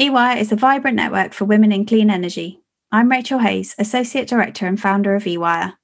EWire 0.00 0.40
is 0.40 0.50
a 0.50 0.56
vibrant 0.56 0.96
network 0.96 1.34
for 1.34 1.44
women 1.44 1.70
in 1.70 1.84
clean 1.84 2.08
energy. 2.08 2.62
I'm 2.90 3.10
Rachel 3.10 3.40
Hayes, 3.40 3.74
Associate 3.78 4.26
Director 4.26 4.66
and 4.66 4.80
founder 4.80 5.14
of 5.14 5.24
EWire. 5.24 5.74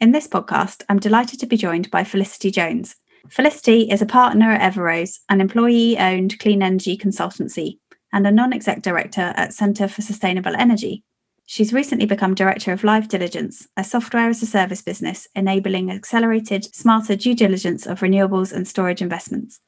In 0.00 0.10
this 0.10 0.26
podcast, 0.26 0.82
I'm 0.88 0.98
delighted 0.98 1.38
to 1.38 1.46
be 1.46 1.56
joined 1.56 1.88
by 1.88 2.02
Felicity 2.02 2.50
Jones. 2.50 2.96
Felicity 3.30 3.88
is 3.88 4.02
a 4.02 4.06
partner 4.06 4.50
at 4.50 4.72
Everoze, 4.72 5.20
an 5.28 5.40
employee 5.40 5.96
owned 5.96 6.36
clean 6.40 6.64
energy 6.64 6.98
consultancy, 6.98 7.78
and 8.12 8.26
a 8.26 8.32
non 8.32 8.52
exec 8.52 8.82
director 8.82 9.32
at 9.36 9.54
Centre 9.54 9.86
for 9.86 10.02
Sustainable 10.02 10.56
Energy. 10.56 11.04
She's 11.46 11.72
recently 11.72 12.06
become 12.06 12.34
Director 12.34 12.72
of 12.72 12.82
Live 12.82 13.06
Diligence, 13.06 13.68
a 13.76 13.84
software 13.84 14.30
as 14.30 14.42
a 14.42 14.46
service 14.46 14.82
business 14.82 15.28
enabling 15.36 15.92
accelerated, 15.92 16.74
smarter 16.74 17.14
due 17.14 17.36
diligence 17.36 17.86
of 17.86 18.00
renewables 18.00 18.52
and 18.52 18.66
storage 18.66 19.00
investments. 19.00 19.60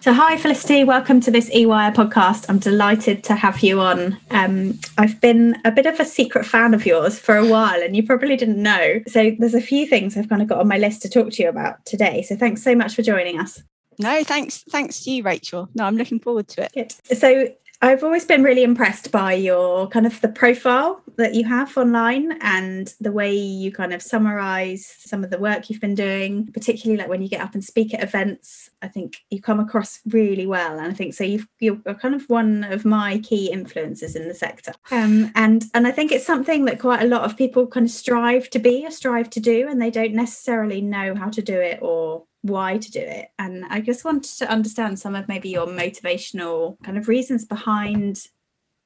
So, 0.00 0.12
hi, 0.12 0.36
Felicity. 0.36 0.84
Welcome 0.84 1.20
to 1.22 1.30
this 1.30 1.50
EWire 1.50 1.92
podcast. 1.92 2.46
I'm 2.48 2.60
delighted 2.60 3.24
to 3.24 3.34
have 3.34 3.60
you 3.64 3.80
on. 3.80 4.16
Um, 4.30 4.78
I've 4.96 5.20
been 5.20 5.60
a 5.64 5.72
bit 5.72 5.86
of 5.86 5.98
a 5.98 6.04
secret 6.04 6.46
fan 6.46 6.72
of 6.72 6.86
yours 6.86 7.18
for 7.18 7.36
a 7.36 7.44
while, 7.44 7.82
and 7.82 7.96
you 7.96 8.04
probably 8.04 8.36
didn't 8.36 8.62
know. 8.62 9.00
So, 9.08 9.32
there's 9.40 9.54
a 9.54 9.60
few 9.60 9.88
things 9.88 10.16
I've 10.16 10.28
kind 10.28 10.40
of 10.40 10.46
got 10.46 10.60
on 10.60 10.68
my 10.68 10.78
list 10.78 11.02
to 11.02 11.08
talk 11.08 11.30
to 11.32 11.42
you 11.42 11.48
about 11.48 11.84
today. 11.84 12.22
So, 12.22 12.36
thanks 12.36 12.62
so 12.62 12.76
much 12.76 12.94
for 12.94 13.02
joining 13.02 13.40
us. 13.40 13.60
No, 13.98 14.22
thanks. 14.22 14.62
Thanks 14.70 15.02
to 15.02 15.10
you, 15.10 15.24
Rachel. 15.24 15.68
No, 15.74 15.84
I'm 15.84 15.96
looking 15.96 16.20
forward 16.20 16.46
to 16.48 16.62
it. 16.62 16.72
Good. 16.74 17.18
So, 17.18 17.48
I've 17.80 18.02
always 18.02 18.24
been 18.24 18.42
really 18.42 18.64
impressed 18.64 19.12
by 19.12 19.34
your 19.34 19.86
kind 19.88 20.04
of 20.04 20.20
the 20.20 20.28
profile 20.28 21.00
that 21.16 21.34
you 21.34 21.44
have 21.44 21.76
online 21.76 22.36
and 22.40 22.92
the 23.00 23.12
way 23.12 23.32
you 23.32 23.70
kind 23.70 23.92
of 23.92 24.02
summarize 24.02 24.84
some 24.98 25.22
of 25.22 25.30
the 25.30 25.38
work 25.38 25.70
you've 25.70 25.80
been 25.80 25.94
doing, 25.94 26.50
particularly 26.52 26.98
like 26.98 27.08
when 27.08 27.22
you 27.22 27.28
get 27.28 27.40
up 27.40 27.54
and 27.54 27.64
speak 27.64 27.94
at 27.94 28.02
events. 28.02 28.68
I 28.82 28.88
think 28.88 29.18
you 29.30 29.40
come 29.40 29.60
across 29.60 30.00
really 30.06 30.46
well. 30.46 30.76
And 30.78 30.90
I 30.90 30.92
think 30.92 31.14
so 31.14 31.22
you've, 31.22 31.46
you're 31.60 31.76
kind 31.76 32.16
of 32.16 32.28
one 32.28 32.64
of 32.64 32.84
my 32.84 33.18
key 33.18 33.52
influences 33.52 34.16
in 34.16 34.26
the 34.26 34.34
sector. 34.34 34.72
Um, 34.90 35.30
and, 35.36 35.64
and 35.72 35.86
I 35.86 35.92
think 35.92 36.10
it's 36.10 36.26
something 36.26 36.64
that 36.64 36.80
quite 36.80 37.02
a 37.02 37.08
lot 37.08 37.22
of 37.22 37.36
people 37.36 37.68
kind 37.68 37.86
of 37.86 37.92
strive 37.92 38.50
to 38.50 38.58
be 38.58 38.84
or 38.84 38.90
strive 38.90 39.30
to 39.30 39.40
do, 39.40 39.68
and 39.68 39.80
they 39.80 39.90
don't 39.90 40.14
necessarily 40.14 40.80
know 40.80 41.14
how 41.14 41.28
to 41.28 41.42
do 41.42 41.60
it 41.60 41.78
or 41.80 42.24
why 42.42 42.78
to 42.78 42.90
do 42.90 43.00
it. 43.00 43.28
And 43.38 43.64
I 43.68 43.80
just 43.80 44.04
wanted 44.04 44.36
to 44.38 44.50
understand 44.50 44.98
some 44.98 45.14
of 45.14 45.28
maybe 45.28 45.48
your 45.48 45.66
motivational 45.66 46.82
kind 46.82 46.96
of 46.96 47.08
reasons 47.08 47.44
behind 47.44 48.26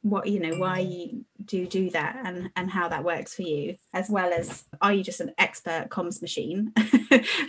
what 0.03 0.27
you 0.27 0.41
know 0.41 0.57
why 0.57 0.81
you 0.81 1.25
do 1.45 1.65
do 1.65 1.89
that 1.91 2.21
and 2.25 2.51
and 2.57 2.69
how 2.69 2.89
that 2.89 3.05
works 3.05 3.35
for 3.35 3.43
you 3.43 3.77
as 3.95 4.11
well 4.11 4.33
as 4.33 4.65
are 4.81 4.93
you 4.93 5.05
just 5.05 5.21
an 5.21 5.33
expert 5.39 5.87
comms 5.91 6.21
machine? 6.21 6.73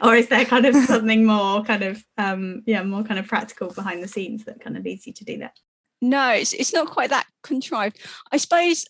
Or 0.02 0.14
is 0.14 0.28
there 0.28 0.46
kind 0.46 0.66
of 0.66 0.76
something 0.86 1.26
more 1.26 1.64
kind 1.64 1.84
of 1.84 2.04
um 2.18 2.62
yeah 2.66 2.84
more 2.84 3.04
kind 3.04 3.20
of 3.20 3.28
practical 3.28 3.70
behind 3.70 4.04
the 4.04 4.08
scenes 4.08 4.44
that 4.44 4.59
kind 4.62 4.78
of 4.78 4.84
leads 4.84 5.08
you 5.08 5.14
to 5.14 5.26
do 5.26 5.40
that? 5.40 5.58
No 6.02 6.30
it's, 6.30 6.54
it's 6.54 6.74
not 6.74 6.92
quite 6.92 7.09
that 7.09 7.26
contrived. 7.42 8.00
I 8.31 8.38
suppose 8.38 8.86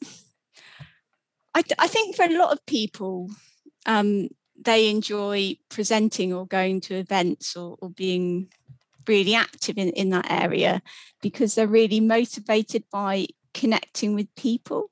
I, 1.55 1.63
I 1.79 1.87
think 1.87 2.15
for 2.15 2.23
a 2.23 2.37
lot 2.37 2.51
of 2.51 2.65
people 2.65 3.29
um 3.85 4.27
they 4.59 4.89
enjoy 4.89 5.57
presenting 5.69 6.33
or 6.33 6.45
going 6.45 6.81
to 6.81 6.95
events 6.95 7.55
or, 7.55 7.77
or 7.81 7.89
being 7.89 8.49
really 9.07 9.35
active 9.35 9.77
in, 9.77 9.89
in 9.89 10.09
that 10.09 10.29
area 10.29 10.81
because 11.21 11.55
they're 11.55 11.67
really 11.67 11.99
motivated 11.99 12.83
by 12.91 13.27
connecting 13.53 14.15
with 14.15 14.33
people. 14.35 14.89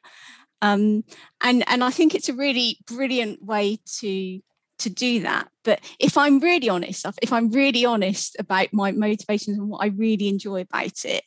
Um, 0.61 1.03
and 1.41 1.63
and 1.67 1.83
I 1.83 1.89
think 1.89 2.13
it's 2.13 2.29
a 2.29 2.33
really 2.33 2.77
brilliant 2.85 3.43
way 3.43 3.79
to 3.99 4.41
to 4.79 4.89
do 4.89 5.21
that. 5.21 5.47
But 5.63 5.79
if 5.99 6.17
I'm 6.17 6.39
really 6.39 6.69
honest, 6.69 7.05
if 7.21 7.31
I'm 7.31 7.51
really 7.51 7.85
honest 7.85 8.35
about 8.39 8.73
my 8.73 8.91
motivations 8.91 9.57
and 9.57 9.69
what 9.69 9.83
I 9.83 9.87
really 9.87 10.27
enjoy 10.27 10.61
about 10.61 11.05
it, 11.05 11.23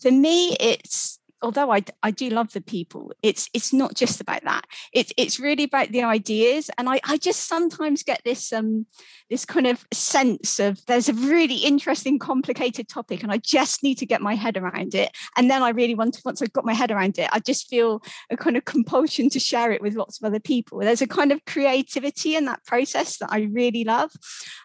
for 0.00 0.10
me, 0.10 0.56
it's 0.58 1.18
although 1.42 1.72
I, 1.72 1.82
I 2.02 2.10
do 2.10 2.30
love 2.30 2.52
the 2.52 2.60
people, 2.60 3.12
it's 3.22 3.48
it's 3.52 3.72
not 3.72 3.94
just 3.94 4.20
about 4.20 4.44
that. 4.44 4.64
It's 4.92 5.12
it's 5.16 5.40
really 5.40 5.64
about 5.64 5.90
the 5.90 6.02
ideas. 6.02 6.70
And 6.78 6.88
I, 6.88 7.00
I 7.04 7.16
just 7.16 7.48
sometimes 7.48 8.02
get 8.02 8.22
this 8.24 8.52
um 8.52 8.86
this 9.28 9.44
kind 9.44 9.66
of 9.66 9.84
sense 9.92 10.58
of 10.58 10.84
there's 10.86 11.08
a 11.08 11.14
really 11.14 11.56
interesting, 11.56 12.18
complicated 12.18 12.88
topic, 12.88 13.22
and 13.22 13.32
I 13.32 13.38
just 13.38 13.82
need 13.82 13.98
to 13.98 14.06
get 14.06 14.20
my 14.20 14.34
head 14.34 14.56
around 14.56 14.94
it. 14.94 15.10
And 15.36 15.50
then 15.50 15.62
I 15.62 15.70
really 15.70 15.94
want 15.94 16.14
to 16.14 16.22
once 16.24 16.40
I've 16.40 16.52
got 16.52 16.64
my 16.64 16.74
head 16.74 16.90
around 16.90 17.18
it, 17.18 17.28
I 17.32 17.40
just 17.40 17.68
feel 17.68 18.02
a 18.30 18.36
kind 18.36 18.56
of 18.56 18.64
compulsion 18.64 19.28
to 19.30 19.40
share 19.40 19.72
it 19.72 19.82
with 19.82 19.94
lots 19.94 20.20
of 20.20 20.26
other 20.26 20.40
people. 20.40 20.78
There's 20.78 21.02
a 21.02 21.06
kind 21.06 21.32
of 21.32 21.44
creativity 21.44 22.36
in 22.36 22.44
that 22.46 22.64
process 22.64 23.18
that 23.18 23.32
I 23.32 23.48
really 23.52 23.84
love. 23.84 24.12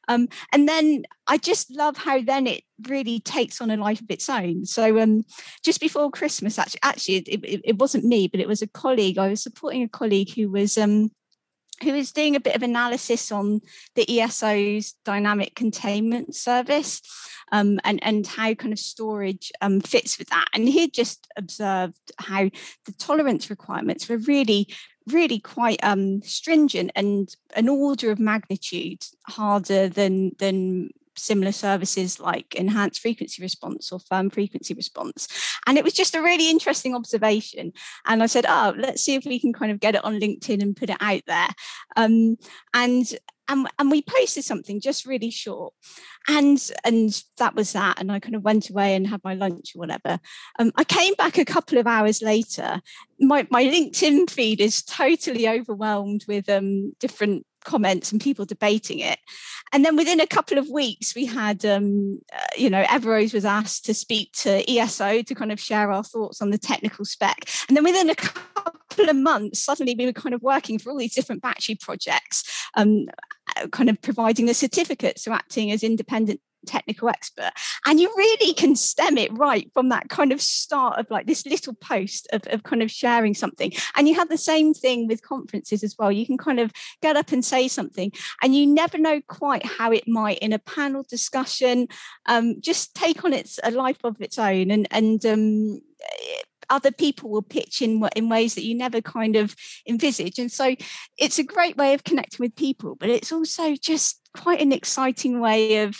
Um, 0.07 0.27
and 0.51 0.67
then 0.67 1.03
I 1.27 1.37
just 1.37 1.71
love 1.71 1.97
how 1.97 2.21
then 2.21 2.47
it 2.47 2.63
really 2.87 3.19
takes 3.19 3.61
on 3.61 3.71
a 3.71 3.77
life 3.77 4.01
of 4.01 4.09
its 4.09 4.29
own. 4.29 4.65
So 4.65 4.99
um, 4.99 5.23
just 5.63 5.79
before 5.79 6.11
Christmas, 6.11 6.59
actually, 6.59 6.79
actually 6.83 7.15
it, 7.15 7.27
it, 7.27 7.61
it, 7.63 7.77
wasn't 7.79 8.05
me, 8.05 8.27
but 8.27 8.39
it 8.39 8.47
was 8.47 8.61
a 8.61 8.67
colleague. 8.67 9.17
I 9.17 9.29
was 9.29 9.41
supporting 9.41 9.83
a 9.83 9.89
colleague 9.89 10.33
who 10.35 10.49
was 10.49 10.77
um, 10.77 11.09
who 11.83 11.93
was 11.93 12.11
doing 12.11 12.35
a 12.35 12.39
bit 12.39 12.55
of 12.55 12.63
analysis 12.63 13.31
on 13.31 13.61
the 13.95 14.19
ESO's 14.19 14.93
dynamic 15.05 15.53
containment 15.55 16.35
service 16.35 17.01
um, 17.51 17.79
and, 17.83 17.99
and 18.03 18.25
how 18.25 18.53
kind 18.55 18.73
of 18.73 18.79
storage 18.79 19.51
um, 19.61 19.79
fits 19.79 20.17
with 20.17 20.27
that. 20.29 20.45
And 20.55 20.67
he 20.67 20.89
just 20.89 21.27
observed 21.37 22.11
how 22.17 22.49
the 22.85 22.91
tolerance 22.97 23.49
requirements 23.49 24.09
were 24.09 24.17
really 24.17 24.67
really 25.07 25.39
quite 25.39 25.81
um, 25.83 26.21
stringent 26.21 26.91
and 26.95 27.33
an 27.55 27.69
order 27.69 28.11
of 28.11 28.19
magnitude 28.19 29.03
harder 29.27 29.87
than 29.87 30.31
than 30.37 30.89
similar 31.17 31.51
services 31.51 32.19
like 32.19 32.55
enhanced 32.55 33.01
frequency 33.01 33.41
response 33.41 33.91
or 33.91 33.99
firm 33.99 34.29
frequency 34.29 34.73
response. 34.73 35.27
And 35.65 35.77
it 35.77 35.83
was 35.83 35.93
just 35.93 36.15
a 36.15 36.21
really 36.21 36.49
interesting 36.49 36.95
observation. 36.95 37.73
And 38.05 38.23
I 38.23 38.27
said, 38.27 38.45
oh, 38.47 38.73
let's 38.77 39.03
see 39.03 39.15
if 39.15 39.25
we 39.25 39.39
can 39.39 39.53
kind 39.53 39.71
of 39.71 39.79
get 39.79 39.95
it 39.95 40.03
on 40.03 40.19
LinkedIn 40.19 40.61
and 40.61 40.75
put 40.75 40.89
it 40.89 40.97
out 40.99 41.21
there. 41.27 41.49
Um, 41.95 42.37
and 42.73 43.05
and, 43.49 43.67
and 43.79 43.89
we 43.89 44.01
posted 44.01 44.43
something 44.43 44.81
just 44.81 45.05
really 45.05 45.29
short 45.29 45.73
and 46.27 46.69
and 46.83 47.23
that 47.37 47.55
was 47.55 47.73
that 47.73 47.99
and 47.99 48.11
i 48.11 48.19
kind 48.19 48.35
of 48.35 48.43
went 48.43 48.69
away 48.69 48.95
and 48.95 49.07
had 49.07 49.23
my 49.23 49.33
lunch 49.33 49.75
or 49.75 49.79
whatever 49.79 50.19
um, 50.59 50.71
i 50.75 50.83
came 50.83 51.13
back 51.13 51.37
a 51.37 51.45
couple 51.45 51.77
of 51.77 51.87
hours 51.87 52.21
later 52.21 52.81
my, 53.19 53.47
my 53.49 53.63
linkedin 53.63 54.29
feed 54.29 54.59
is 54.59 54.83
totally 54.83 55.47
overwhelmed 55.47 56.25
with 56.27 56.49
um, 56.49 56.93
different 56.99 57.45
comments 57.67 58.11
and 58.11 58.19
people 58.19 58.45
debating 58.45 58.99
it. 58.99 59.19
And 59.73 59.85
then 59.85 59.95
within 59.95 60.19
a 60.19 60.25
couple 60.25 60.57
of 60.57 60.69
weeks, 60.69 61.13
we 61.13 61.25
had, 61.25 61.63
um, 61.65 62.19
uh, 62.33 62.39
you 62.55 62.69
know, 62.69 62.83
Everoze 62.85 63.33
was 63.33 63.45
asked 63.45 63.85
to 63.85 63.93
speak 63.93 64.31
to 64.37 64.49
ESO 64.71 65.21
to 65.21 65.35
kind 65.35 65.51
of 65.51 65.59
share 65.59 65.91
our 65.91 66.03
thoughts 66.03 66.41
on 66.41 66.49
the 66.49 66.57
technical 66.57 67.05
spec. 67.05 67.49
And 67.67 67.75
then 67.75 67.83
within 67.83 68.09
a 68.09 68.15
couple 68.15 69.09
of 69.09 69.15
months, 69.15 69.59
suddenly 69.59 69.93
we 69.95 70.05
were 70.05 70.13
kind 70.13 70.33
of 70.33 70.41
working 70.41 70.79
for 70.79 70.91
all 70.91 70.97
these 70.97 71.13
different 71.13 71.41
battery 71.41 71.75
projects, 71.75 72.67
um, 72.75 73.07
uh, 73.55 73.67
kind 73.67 73.89
of 73.89 74.01
providing 74.01 74.45
the 74.45 74.53
certificates, 74.53 75.23
so 75.23 75.33
acting 75.33 75.71
as 75.71 75.83
independent 75.83 76.39
technical 76.67 77.09
expert 77.09 77.51
and 77.85 77.99
you 77.99 78.11
really 78.17 78.53
can 78.53 78.75
stem 78.75 79.17
it 79.17 79.35
right 79.37 79.71
from 79.73 79.89
that 79.89 80.09
kind 80.09 80.31
of 80.31 80.41
start 80.41 80.99
of 80.99 81.09
like 81.09 81.25
this 81.25 81.45
little 81.45 81.73
post 81.73 82.27
of, 82.33 82.41
of 82.47 82.63
kind 82.63 82.83
of 82.83 82.91
sharing 82.91 83.33
something. 83.33 83.71
And 83.95 84.07
you 84.07 84.15
have 84.15 84.29
the 84.29 84.37
same 84.37 84.73
thing 84.73 85.07
with 85.07 85.21
conferences 85.21 85.83
as 85.83 85.95
well. 85.97 86.11
You 86.11 86.25
can 86.25 86.37
kind 86.37 86.59
of 86.59 86.71
get 87.01 87.15
up 87.15 87.31
and 87.31 87.43
say 87.43 87.67
something 87.67 88.11
and 88.41 88.55
you 88.55 88.65
never 88.67 88.97
know 88.97 89.21
quite 89.27 89.65
how 89.65 89.91
it 89.91 90.07
might 90.07 90.39
in 90.39 90.53
a 90.53 90.59
panel 90.59 91.05
discussion 91.07 91.87
um, 92.27 92.59
just 92.59 92.95
take 92.95 93.23
on 93.23 93.33
its 93.33 93.59
a 93.63 93.71
life 93.71 94.03
of 94.03 94.19
its 94.19 94.37
own 94.37 94.71
and 94.71 94.87
and 94.91 95.25
um, 95.25 95.81
other 96.69 96.91
people 96.91 97.29
will 97.29 97.41
pitch 97.41 97.81
in 97.81 98.05
in 98.15 98.29
ways 98.29 98.55
that 98.55 98.65
you 98.65 98.75
never 98.75 99.01
kind 99.01 99.35
of 99.35 99.55
envisage. 99.87 100.37
And 100.37 100.51
so 100.51 100.75
it's 101.17 101.39
a 101.39 101.43
great 101.43 101.77
way 101.77 101.93
of 101.93 102.03
connecting 102.03 102.43
with 102.43 102.55
people 102.55 102.95
but 102.95 103.09
it's 103.09 103.31
also 103.31 103.75
just 103.75 104.21
quite 104.35 104.61
an 104.61 104.71
exciting 104.71 105.39
way 105.39 105.83
of 105.83 105.97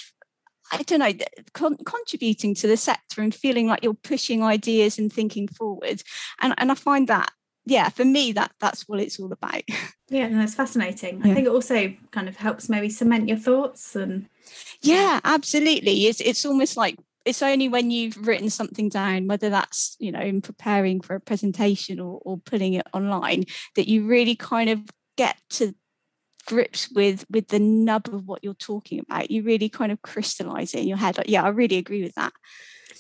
I 0.72 0.84
don't 0.84 1.00
know, 1.00 1.14
con- 1.54 1.78
contributing 1.86 2.56
to 2.56 2.68
the 2.68 2.78
sector 2.78 3.22
and 3.22 3.34
feeling 3.34 3.68
like 3.68 3.84
you're 3.84 3.94
pushing 3.94 4.44
ideas 4.44 4.98
and 4.98 5.12
thinking 5.12 5.48
forward. 5.48 6.04
And, 6.42 6.54
and 6.58 6.72
I 6.72 6.76
find 6.76 7.08
that, 7.08 7.32
yeah, 7.66 7.90
for 7.90 8.06
me, 8.06 8.32
that 8.34 8.52
that's 8.60 8.88
what 8.88 9.00
it's 9.00 9.20
all 9.20 9.32
about. 9.32 9.64
Yeah, 10.10 10.24
and 10.24 10.40
that's 10.40 10.56
fascinating. 10.56 11.22
Yeah. 11.22 11.32
I 11.32 11.36
think 11.36 11.48
it 11.48 11.52
also 11.52 11.94
kind 12.12 12.30
of 12.30 12.38
helps 12.38 12.70
maybe 12.70 12.90
cement 12.90 13.28
your 13.28 13.38
thoughts 13.38 13.94
and. 13.94 14.30
Yeah, 14.82 15.20
absolutely. 15.26 16.06
It's 16.06 16.22
it's 16.22 16.46
almost 16.46 16.78
like 16.78 16.96
it's 17.26 17.42
only 17.42 17.68
when 17.68 17.92
you've 17.92 18.26
written 18.26 18.50
something 18.50 18.88
down, 18.88 19.28
whether 19.28 19.50
that's 19.50 19.98
you 20.00 20.14
know 20.14 20.22
in 20.22 20.42
preparing 20.42 21.02
for 21.02 21.16
a 21.16 21.20
presentation 21.20 22.00
or, 22.00 22.22
or 22.24 22.38
putting 22.38 22.74
it 22.74 22.88
online, 22.94 23.44
that 23.76 23.90
you 23.90 24.08
really 24.08 24.36
kind 24.36 24.70
of 24.70 24.80
get 25.18 25.36
to 25.50 25.76
grips 26.48 26.90
with 26.92 27.26
with 27.30 27.50
the 27.50 27.60
nub 27.60 28.08
of 28.12 28.28
what 28.28 28.44
you're 28.44 28.54
talking 28.54 29.00
about 29.00 29.30
you 29.30 29.44
really 29.44 29.70
kind 29.70 29.92
of 29.92 30.02
crystallize 30.02 30.74
it 30.74 30.80
in 30.80 30.88
your 30.88 30.98
head 30.98 31.18
like 31.18 31.30
yeah 31.30 31.44
i 31.44 31.50
really 31.50 31.78
agree 31.78 32.02
with 32.02 32.16
that 32.16 32.34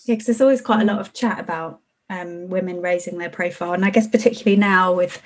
Yeah, 0.05 0.15
because 0.15 0.27
there's 0.27 0.41
always 0.41 0.61
quite 0.61 0.81
a 0.81 0.85
lot 0.85 0.99
of 0.99 1.13
chat 1.13 1.39
about 1.39 1.81
um, 2.09 2.47
women 2.47 2.81
raising 2.81 3.17
their 3.17 3.29
profile, 3.29 3.73
and 3.73 3.83
I 3.83 3.89
guess 3.89 4.07
particularly 4.07 4.55
now 4.55 4.93
with 4.93 5.21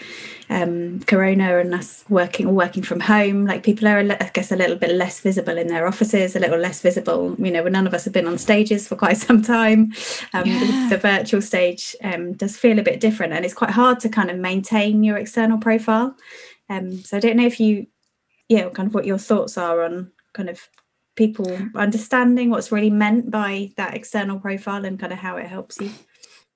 um, 0.50 1.02
Corona 1.02 1.60
and 1.60 1.74
us 1.76 2.04
working 2.10 2.48
or 2.48 2.54
working 2.54 2.82
from 2.82 3.00
home, 3.00 3.46
like 3.46 3.64
people 3.64 3.88
are, 3.88 4.00
I 4.00 4.32
guess, 4.34 4.52
a 4.52 4.56
little 4.56 4.78
bit 4.78 4.96
less 4.96 5.20
visible 5.20 5.58
in 5.58 5.68
their 5.68 5.88
offices, 5.88 6.36
a 6.36 6.40
little 6.40 6.58
less 6.58 6.82
visible. 6.82 7.36
You 7.38 7.52
know, 7.52 7.64
none 7.68 7.86
of 7.86 7.94
us 7.94 8.06
have 8.06 8.14
been 8.14 8.28
on 8.28 8.38
stages 8.38 8.88
for 8.88 8.96
quite 8.96 9.18
some 9.28 9.42
time. 9.42 9.94
Um, 10.34 10.46
yeah. 10.46 10.88
the, 10.90 10.96
the, 10.96 10.98
virtual 10.98 11.42
stage 11.42 11.96
um, 12.04 12.34
does 12.34 12.58
feel 12.58 12.80
a 12.80 12.84
bit 12.84 13.00
different, 13.00 13.34
and 13.34 13.46
it's 13.46 13.54
quite 13.54 13.72
hard 13.72 14.00
to 14.02 14.10
kind 14.10 14.32
of 14.32 14.38
maintain 14.38 15.04
your 15.04 15.18
external 15.18 15.60
profile. 15.60 16.16
Um, 16.70 16.98
so 17.04 17.18
I 17.18 17.20
don't 17.20 17.38
know 17.38 17.46
if 17.46 17.60
you, 17.60 17.88
yeah, 18.52 18.68
kind 18.70 18.88
of 18.88 18.94
what 18.94 19.06
your 19.06 19.18
thoughts 19.18 19.58
are 19.58 19.82
on 19.82 20.12
kind 20.34 20.50
of 20.50 20.68
people 21.16 21.58
understanding 21.74 22.50
what's 22.50 22.72
really 22.72 22.90
meant 22.90 23.32
by 23.32 23.72
that 23.78 23.96
external 23.96 24.40
profile 24.40 24.84
and 24.84 25.00
kind 25.00 25.14
of 25.14 25.20
how 25.20 25.38
it 25.38 25.48
helps 25.48 25.80
you. 25.80 25.90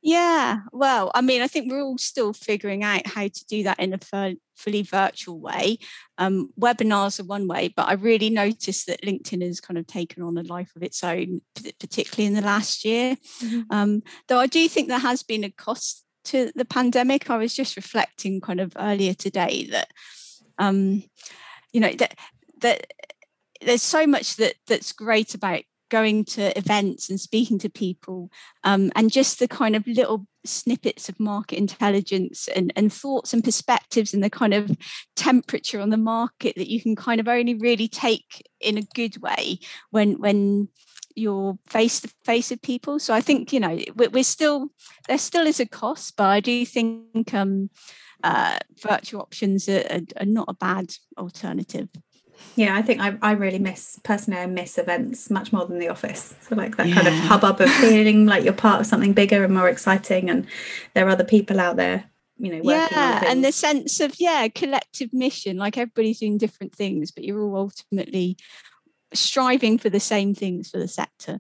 Yeah, 0.02 0.60
well, 0.74 1.10
I 1.16 1.22
mean, 1.22 1.42
I 1.42 1.48
think 1.48 1.72
we're 1.72 1.82
all 1.82 1.98
still 1.98 2.34
figuring 2.34 2.84
out 2.84 3.08
how 3.08 3.28
to 3.28 3.46
do 3.48 3.64
that 3.64 3.80
in 3.80 3.94
a 3.94 4.36
fully 4.56 4.82
virtual 4.84 5.40
way. 5.40 5.78
Um, 6.18 6.52
webinars 6.60 7.20
are 7.20 7.24
one 7.24 7.48
way, 7.48 7.74
but 7.76 7.88
I 7.88 7.94
really 7.94 8.30
noticed 8.30 8.88
that 8.88 9.02
LinkedIn 9.02 9.42
has 9.42 9.62
kind 9.62 9.78
of 9.78 9.88
taken 9.88 10.22
on 10.22 10.38
a 10.38 10.44
life 10.44 10.72
of 10.76 10.84
its 10.84 11.02
own, 11.02 11.42
particularly 11.80 12.28
in 12.28 12.34
the 12.34 12.42
last 12.42 12.84
year. 12.84 13.16
Mm-hmm. 13.42 13.62
Um, 13.70 14.04
though 14.28 14.40
I 14.40 14.48
do 14.48 14.68
think 14.68 14.90
there 14.90 15.00
has 15.00 15.24
been 15.24 15.46
a 15.46 15.50
cost 15.50 16.04
to 16.26 16.52
the 16.56 16.66
pandemic. 16.66 17.30
I 17.30 17.38
was 17.38 17.56
just 17.56 17.78
reflecting 17.78 18.42
kind 18.42 18.60
of 18.60 18.74
earlier 18.78 19.14
today 19.14 19.70
that, 19.72 19.88
um, 20.58 21.04
you 21.76 21.82
know, 21.82 21.92
that 21.92 22.18
that 22.62 22.88
there's 23.60 23.82
so 23.82 24.08
much 24.08 24.38
that 24.38 24.56
that's 24.66 24.94
great 24.94 25.36
about 25.36 25.64
going 25.90 26.24
to 26.24 26.58
events 26.58 27.10
and 27.10 27.20
speaking 27.20 27.60
to 27.60 27.70
people 27.70 28.32
um, 28.64 28.92
and 28.96 29.12
just 29.12 29.40
the 29.40 29.48
kind 29.48 29.76
of 29.76 29.86
little 29.86 30.26
snippets 30.46 31.10
of 31.10 31.20
market 31.20 31.58
intelligence 31.58 32.48
and, 32.56 32.72
and 32.78 32.94
thoughts 32.94 33.34
and 33.34 33.44
perspectives 33.44 34.14
and 34.14 34.24
the 34.24 34.30
kind 34.30 34.54
of 34.54 34.72
temperature 35.18 35.82
on 35.82 35.90
the 35.90 35.98
market 35.98 36.56
that 36.56 36.72
you 36.72 36.82
can 36.82 36.96
kind 36.96 37.20
of 37.20 37.28
only 37.28 37.56
really 37.56 37.90
take 37.90 38.50
in 38.62 38.78
a 38.78 38.88
good 38.96 39.22
way 39.22 39.60
when 39.92 40.14
when 40.14 40.70
you're 41.14 41.58
face 41.70 42.02
to 42.02 42.10
face 42.24 42.52
with 42.52 42.62
people. 42.62 43.00
So 43.00 43.14
i 43.14 43.20
think 43.20 43.52
you 43.52 43.60
know 43.60 43.78
we're, 43.96 44.24
still 44.24 44.70
there 45.10 45.18
still 45.18 45.46
is 45.46 45.60
a 45.60 45.66
cost 45.66 46.16
but 46.16 46.28
i 46.28 46.40
do 46.40 46.66
think 46.66 47.34
um, 47.34 47.70
uh, 48.26 48.58
virtual 48.82 49.22
options 49.22 49.70
are, 49.70 49.86
are, 49.90 50.02
are 50.22 50.26
not 50.26 50.46
a 50.50 50.54
bad 50.54 50.94
alternative 51.18 51.90
yeah, 52.56 52.76
I 52.76 52.82
think 52.82 53.02
I, 53.02 53.18
I 53.22 53.32
really 53.32 53.60
miss 53.60 54.00
personally 54.04 54.40
I 54.40 54.46
miss 54.46 54.78
events 54.78 55.30
much 55.30 55.52
more 55.52 55.66
than 55.66 55.80
the 55.80 55.90
office. 55.90 56.36
So 56.42 56.56
like 56.56 56.78
that 56.78 56.88
yeah. 56.88 56.96
kind 56.96 57.08
of 57.08 57.14
hubbub 57.14 57.62
of 57.62 57.70
feeling 57.82 58.26
like 58.26 58.44
you're 58.44 58.54
part 58.54 58.80
of 58.80 58.86
something 58.86 59.14
bigger 59.14 59.44
and 59.44 59.54
more 59.54 59.70
exciting 59.70 60.30
and 60.30 60.48
there 60.94 61.06
are 61.08 61.10
other 61.10 61.24
people 61.24 61.60
out 61.60 61.76
there, 61.76 62.10
you 62.38 62.52
know, 62.52 62.62
Yeah, 62.64 63.24
and 63.26 63.44
the 63.44 63.52
sense 63.52 64.00
of 64.00 64.16
yeah, 64.20 64.48
collective 64.48 65.14
mission, 65.14 65.58
like 65.58 65.78
everybody's 65.78 66.20
doing 66.20 66.38
different 66.38 66.74
things, 66.74 67.12
but 67.12 67.24
you're 67.24 67.42
all 67.42 67.58
ultimately 67.58 68.38
striving 69.14 69.78
for 69.78 69.90
the 69.90 70.00
same 70.00 70.34
things 70.34 70.70
for 70.70 70.78
the 70.78 70.88
sector. 70.88 71.40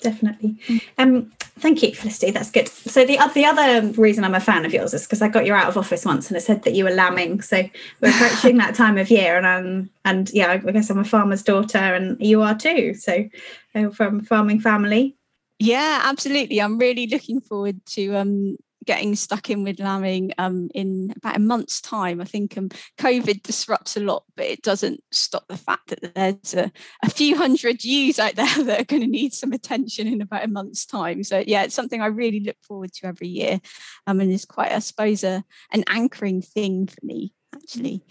Definitely. 0.00 0.56
Mm. 0.66 0.82
Um, 0.98 1.32
thank 1.58 1.82
you, 1.82 1.94
Felicity. 1.94 2.30
That's 2.30 2.50
good. 2.50 2.68
So 2.68 3.04
the 3.04 3.18
the 3.34 3.44
other 3.44 3.86
reason 4.00 4.24
I'm 4.24 4.34
a 4.34 4.40
fan 4.40 4.64
of 4.64 4.72
yours 4.72 4.94
is 4.94 5.04
because 5.04 5.22
I 5.22 5.28
got 5.28 5.46
you 5.46 5.52
out 5.52 5.68
of 5.68 5.76
office 5.76 6.04
once 6.04 6.28
and 6.28 6.36
it 6.36 6.40
said 6.40 6.62
that 6.62 6.74
you 6.74 6.84
were 6.84 6.90
lambing. 6.90 7.42
So 7.42 7.68
we're 8.00 8.10
approaching 8.10 8.56
that 8.58 8.74
time 8.74 8.98
of 8.98 9.10
year, 9.10 9.36
and 9.36 9.46
um, 9.46 9.90
and 10.04 10.30
yeah, 10.32 10.52
I 10.52 10.56
guess 10.58 10.90
I'm 10.90 10.98
a 10.98 11.04
farmer's 11.04 11.42
daughter, 11.42 11.78
and 11.78 12.20
you 12.20 12.42
are 12.42 12.54
too. 12.54 12.94
So 12.94 13.28
uh, 13.74 13.90
from 13.90 14.24
farming 14.24 14.60
family. 14.60 15.16
Yeah, 15.58 16.00
absolutely. 16.04 16.60
I'm 16.60 16.78
really 16.78 17.06
looking 17.06 17.40
forward 17.40 17.84
to 17.86 18.16
um 18.16 18.56
getting 18.90 19.14
stuck 19.14 19.48
in 19.50 19.62
with 19.62 19.78
lambing 19.78 20.32
um, 20.36 20.68
in 20.74 21.12
about 21.16 21.36
a 21.36 21.38
month's 21.38 21.80
time. 21.80 22.20
I 22.20 22.24
think 22.24 22.58
um, 22.58 22.70
COVID 22.98 23.44
disrupts 23.44 23.96
a 23.96 24.00
lot, 24.00 24.24
but 24.34 24.46
it 24.46 24.62
doesn't 24.62 25.00
stop 25.12 25.46
the 25.46 25.56
fact 25.56 25.90
that 25.90 26.12
there's 26.12 26.54
a, 26.54 26.72
a 27.04 27.08
few 27.08 27.36
hundred 27.36 27.84
ewes 27.84 28.18
out 28.18 28.34
there 28.34 28.46
that 28.64 28.80
are 28.80 28.84
going 28.84 29.02
to 29.02 29.06
need 29.06 29.32
some 29.32 29.52
attention 29.52 30.08
in 30.08 30.20
about 30.20 30.42
a 30.42 30.48
month's 30.48 30.84
time. 30.84 31.22
So 31.22 31.44
yeah, 31.46 31.62
it's 31.62 31.74
something 31.74 32.02
I 32.02 32.06
really 32.06 32.40
look 32.40 32.56
forward 32.62 32.92
to 32.94 33.06
every 33.06 33.28
year, 33.28 33.60
um, 34.08 34.18
and 34.18 34.32
it's 34.32 34.44
quite, 34.44 34.72
I 34.72 34.80
suppose, 34.80 35.22
a, 35.22 35.44
an 35.70 35.84
anchoring 35.86 36.42
thing 36.42 36.88
for 36.88 36.98
me 37.04 37.32
actually. 37.54 38.02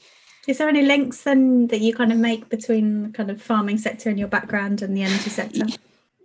Is 0.48 0.60
there 0.60 0.70
any 0.70 0.84
links 0.84 1.24
then 1.24 1.68
that 1.68 1.82
you 1.82 1.94
kind 1.94 2.14
of 2.14 2.18
make 2.18 2.48
between 2.48 3.04
the 3.04 3.10
kind 3.10 3.30
of 3.30 3.42
farming 3.42 3.80
sector 3.80 4.10
and 4.10 4.18
your 4.18 4.30
background 4.30 4.82
and 4.82 4.96
the 4.96 5.04
energy 5.04 5.30
sector? 5.30 5.66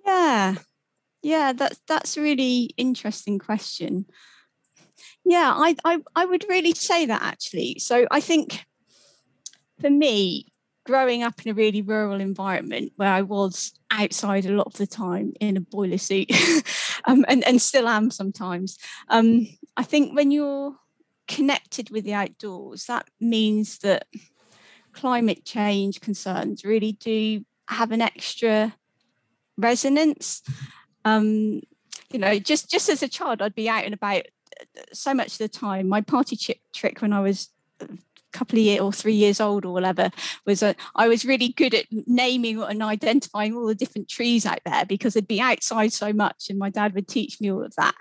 Yeah, 0.06 0.56
yeah, 1.22 1.54
that's 1.54 1.80
that's 1.88 2.18
a 2.18 2.20
really 2.20 2.74
interesting 2.76 3.38
question. 3.38 4.04
Yeah, 5.24 5.52
I, 5.56 5.76
I, 5.84 6.00
I 6.14 6.24
would 6.24 6.44
really 6.48 6.72
say 6.72 7.06
that 7.06 7.22
actually. 7.22 7.78
So 7.78 8.06
I 8.10 8.20
think 8.20 8.64
for 9.80 9.90
me, 9.90 10.46
growing 10.84 11.22
up 11.22 11.40
in 11.44 11.50
a 11.50 11.54
really 11.54 11.82
rural 11.82 12.20
environment 12.20 12.92
where 12.96 13.12
I 13.12 13.22
was 13.22 13.72
outside 13.90 14.44
a 14.44 14.52
lot 14.52 14.66
of 14.66 14.74
the 14.74 14.86
time 14.86 15.32
in 15.40 15.56
a 15.56 15.60
boiler 15.60 15.98
suit 15.98 16.30
um, 17.06 17.24
and, 17.26 17.46
and 17.46 17.60
still 17.60 17.88
am 17.88 18.10
sometimes, 18.10 18.78
um, 19.08 19.46
I 19.76 19.82
think 19.82 20.14
when 20.14 20.30
you're 20.30 20.76
connected 21.26 21.90
with 21.90 22.04
the 22.04 22.14
outdoors, 22.14 22.84
that 22.84 23.08
means 23.18 23.78
that 23.78 24.06
climate 24.92 25.44
change 25.44 26.00
concerns 26.00 26.64
really 26.64 26.92
do 26.92 27.44
have 27.68 27.90
an 27.90 28.02
extra 28.02 28.74
resonance. 29.56 30.42
Um, 31.04 31.62
you 32.10 32.18
know, 32.18 32.38
just 32.38 32.70
just 32.70 32.88
as 32.88 33.02
a 33.02 33.08
child, 33.08 33.42
I'd 33.42 33.54
be 33.54 33.68
out 33.68 33.84
and 33.84 33.94
about 33.94 34.22
so 34.92 35.14
much 35.14 35.32
of 35.32 35.38
the 35.38 35.48
time, 35.48 35.88
my 35.88 36.00
party 36.00 36.36
trick, 36.36 36.60
trick 36.72 37.02
when 37.02 37.12
I 37.12 37.20
was 37.20 37.48
a 37.80 37.88
couple 38.34 38.58
of 38.58 38.64
years 38.64 38.80
or 38.80 38.92
three 38.92 39.14
years 39.14 39.40
old 39.40 39.64
or 39.64 39.72
whatever 39.72 40.10
was 40.44 40.62
I 40.62 41.08
was 41.08 41.24
really 41.24 41.48
good 41.48 41.74
at 41.74 41.86
naming 41.90 42.62
and 42.62 42.82
identifying 42.82 43.54
all 43.54 43.66
the 43.66 43.74
different 43.74 44.08
trees 44.08 44.44
out 44.44 44.60
there 44.66 44.84
because 44.84 45.16
I'd 45.16 45.28
be 45.28 45.40
outside 45.40 45.92
so 45.92 46.12
much 46.12 46.50
and 46.50 46.58
my 46.58 46.68
dad 46.68 46.94
would 46.94 47.08
teach 47.08 47.40
me 47.40 47.50
all 47.50 47.64
of 47.64 47.74
that. 47.76 47.94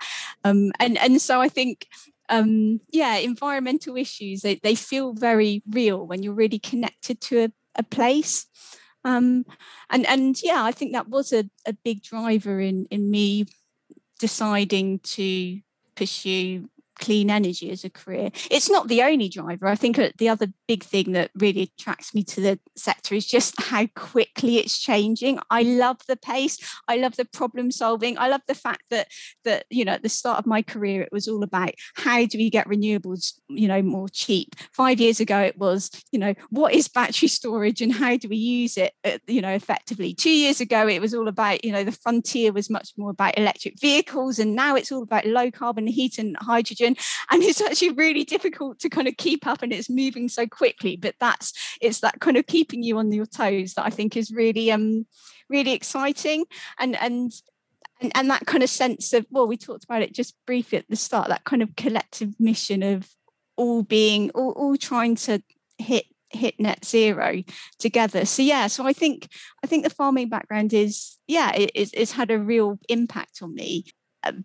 Um, 0.44 0.72
and 0.80 0.98
and 0.98 1.22
so 1.22 1.40
I 1.40 1.48
think 1.48 1.86
um, 2.28 2.80
yeah 2.90 3.16
environmental 3.16 3.96
issues 3.96 4.40
they, 4.40 4.56
they 4.56 4.74
feel 4.74 5.12
very 5.12 5.62
real 5.70 6.06
when 6.06 6.22
you're 6.22 6.34
really 6.34 6.58
connected 6.58 7.20
to 7.22 7.44
a, 7.44 7.52
a 7.76 7.82
place. 7.82 8.46
Um, 9.04 9.44
and 9.90 10.06
and 10.06 10.36
yeah 10.42 10.64
I 10.64 10.72
think 10.72 10.92
that 10.92 11.08
was 11.08 11.32
a, 11.32 11.44
a 11.66 11.72
big 11.72 12.02
driver 12.02 12.60
in 12.60 12.86
in 12.90 13.10
me 13.10 13.46
deciding 14.18 15.00
to 15.00 15.60
pursue 15.94 16.62
clean 17.04 17.30
energy 17.30 17.70
as 17.70 17.84
a 17.84 17.90
career. 17.90 18.30
It's 18.50 18.70
not 18.70 18.88
the 18.88 19.02
only 19.02 19.28
driver. 19.28 19.66
I 19.66 19.74
think 19.74 19.98
uh, 19.98 20.08
the 20.16 20.30
other 20.30 20.46
big 20.66 20.82
thing 20.82 21.12
that 21.12 21.30
really 21.34 21.70
attracts 21.78 22.14
me 22.14 22.24
to 22.24 22.40
the 22.40 22.58
sector 22.76 23.14
is 23.14 23.26
just 23.26 23.60
how 23.60 23.86
quickly 23.94 24.56
it's 24.56 24.78
changing. 24.78 25.38
I 25.50 25.62
love 25.62 25.98
the 26.08 26.16
pace. 26.16 26.58
I 26.88 26.96
love 26.96 27.16
the 27.16 27.26
problem 27.26 27.70
solving. 27.70 28.16
I 28.16 28.28
love 28.28 28.40
the 28.48 28.54
fact 28.54 28.84
that 28.90 29.08
that 29.44 29.66
you 29.68 29.84
know 29.84 29.92
at 29.92 30.02
the 30.02 30.08
start 30.08 30.38
of 30.38 30.46
my 30.46 30.62
career 30.62 31.02
it 31.02 31.10
was 31.12 31.28
all 31.28 31.42
about 31.42 31.72
how 31.96 32.24
do 32.24 32.38
we 32.38 32.48
get 32.48 32.66
renewables 32.66 33.34
you 33.48 33.68
know 33.68 33.82
more 33.82 34.08
cheap. 34.08 34.56
Five 34.72 34.98
years 34.98 35.20
ago 35.20 35.40
it 35.40 35.58
was 35.58 35.90
you 36.10 36.18
know 36.18 36.34
what 36.48 36.72
is 36.72 36.88
battery 36.88 37.28
storage 37.28 37.82
and 37.82 37.92
how 37.92 38.16
do 38.16 38.28
we 38.30 38.36
use 38.36 38.78
it 38.78 38.94
uh, 39.04 39.18
you 39.26 39.42
know 39.42 39.52
effectively. 39.52 40.14
Two 40.14 40.30
years 40.30 40.58
ago 40.58 40.88
it 40.88 41.02
was 41.02 41.12
all 41.12 41.28
about 41.28 41.62
you 41.64 41.72
know 41.72 41.84
the 41.84 41.92
frontier 41.92 42.50
was 42.50 42.70
much 42.70 42.92
more 42.96 43.10
about 43.10 43.36
electric 43.36 43.78
vehicles 43.78 44.38
and 44.38 44.54
now 44.54 44.74
it's 44.74 44.90
all 44.90 45.02
about 45.02 45.26
low 45.26 45.50
carbon 45.50 45.86
heat 45.86 46.18
and 46.18 46.34
hydrogen 46.38 46.93
and 47.30 47.42
it's 47.42 47.60
actually 47.60 47.90
really 47.90 48.24
difficult 48.24 48.78
to 48.78 48.88
kind 48.88 49.08
of 49.08 49.16
keep 49.16 49.46
up 49.46 49.62
and 49.62 49.72
it's 49.72 49.90
moving 49.90 50.28
so 50.28 50.46
quickly 50.46 50.96
but 50.96 51.14
that's 51.20 51.52
it's 51.80 52.00
that 52.00 52.20
kind 52.20 52.36
of 52.36 52.46
keeping 52.46 52.82
you 52.82 52.98
on 52.98 53.12
your 53.12 53.26
toes 53.26 53.74
that 53.74 53.84
i 53.84 53.90
think 53.90 54.16
is 54.16 54.30
really 54.30 54.70
um 54.70 55.04
really 55.48 55.72
exciting. 55.72 56.44
And 56.78 56.96
and 56.96 57.32
and, 58.00 58.12
and 58.14 58.30
that 58.30 58.46
kind 58.46 58.62
of 58.62 58.70
sense 58.70 59.12
of 59.12 59.26
well 59.30 59.46
we 59.46 59.56
talked 59.56 59.84
about 59.84 60.02
it 60.02 60.14
just 60.14 60.34
briefly 60.46 60.78
at 60.78 60.88
the 60.88 60.96
start 60.96 61.28
that 61.28 61.44
kind 61.44 61.62
of 61.62 61.76
collective 61.76 62.34
mission 62.40 62.82
of 62.82 63.08
all 63.56 63.82
being 63.82 64.30
all, 64.30 64.50
all 64.52 64.76
trying 64.76 65.14
to 65.14 65.42
hit 65.78 66.06
hit 66.30 66.58
net 66.58 66.84
zero 66.84 67.42
together. 67.78 68.24
So 68.24 68.42
yeah 68.42 68.66
so 68.66 68.84
i 68.84 68.92
think 68.92 69.28
i 69.62 69.68
think 69.68 69.84
the 69.84 69.90
farming 69.90 70.28
background 70.28 70.72
is 70.72 71.18
yeah 71.28 71.52
it, 71.54 71.70
it's, 71.74 71.92
it's 71.94 72.12
had 72.12 72.32
a 72.32 72.38
real 72.38 72.78
impact 72.88 73.40
on 73.42 73.54
me 73.54 73.84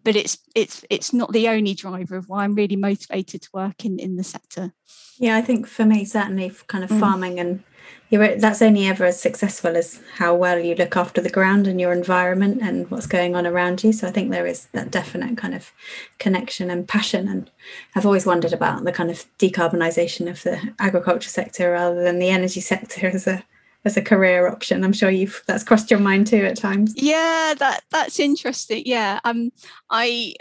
but 0.03 0.15
it's 0.15 0.37
it's 0.55 0.83
it's 0.89 1.13
not 1.13 1.31
the 1.31 1.47
only 1.47 1.73
driver 1.73 2.15
of 2.15 2.29
why 2.29 2.43
I'm 2.43 2.55
really 2.55 2.75
motivated 2.75 3.41
to 3.43 3.49
work 3.53 3.85
in 3.85 3.99
in 3.99 4.15
the 4.15 4.23
sector. 4.23 4.73
Yeah, 5.17 5.35
I 5.35 5.41
think 5.41 5.67
for 5.67 5.85
me 5.85 6.05
certainly 6.05 6.51
kind 6.67 6.83
of 6.83 6.89
mm. 6.89 6.99
farming 6.99 7.39
and 7.39 7.63
you're, 8.09 8.37
that's 8.37 8.61
only 8.61 8.87
ever 8.87 9.05
as 9.05 9.21
successful 9.21 9.77
as 9.77 10.01
how 10.15 10.33
well 10.33 10.59
you 10.59 10.73
look 10.73 10.97
after 10.97 11.21
the 11.21 11.29
ground 11.29 11.67
and 11.67 11.79
your 11.79 11.93
environment 11.93 12.59
and 12.61 12.89
what's 12.89 13.05
going 13.05 13.35
on 13.35 13.45
around 13.45 13.83
you. 13.83 13.93
So 13.93 14.07
I 14.07 14.11
think 14.11 14.31
there 14.31 14.47
is 14.47 14.65
that 14.71 14.89
definite 14.89 15.37
kind 15.37 15.53
of 15.53 15.71
connection 16.17 16.71
and 16.71 16.87
passion. 16.87 17.27
And 17.27 17.51
I've 17.95 18.07
always 18.07 18.25
wondered 18.25 18.53
about 18.53 18.83
the 18.83 18.91
kind 18.91 19.11
of 19.11 19.25
decarbonisation 19.37 20.29
of 20.29 20.41
the 20.41 20.73
agriculture 20.79 21.29
sector 21.29 21.71
rather 21.71 22.03
than 22.03 22.17
the 22.17 22.29
energy 22.29 22.61
sector 22.61 23.07
as 23.07 23.27
a 23.27 23.43
as 23.85 23.97
a 23.97 24.01
career 24.01 24.47
option. 24.47 24.83
I'm 24.83 24.93
sure 24.93 25.09
you've 25.09 25.43
that's 25.47 25.63
crossed 25.63 25.91
your 25.91 25.99
mind 25.99 26.27
too 26.27 26.45
at 26.45 26.57
times. 26.57 26.93
Yeah, 26.95 27.53
that 27.57 27.83
that's 27.91 28.19
interesting. 28.19 28.83
Yeah, 28.85 29.19
um, 29.23 29.51
I 29.89 30.35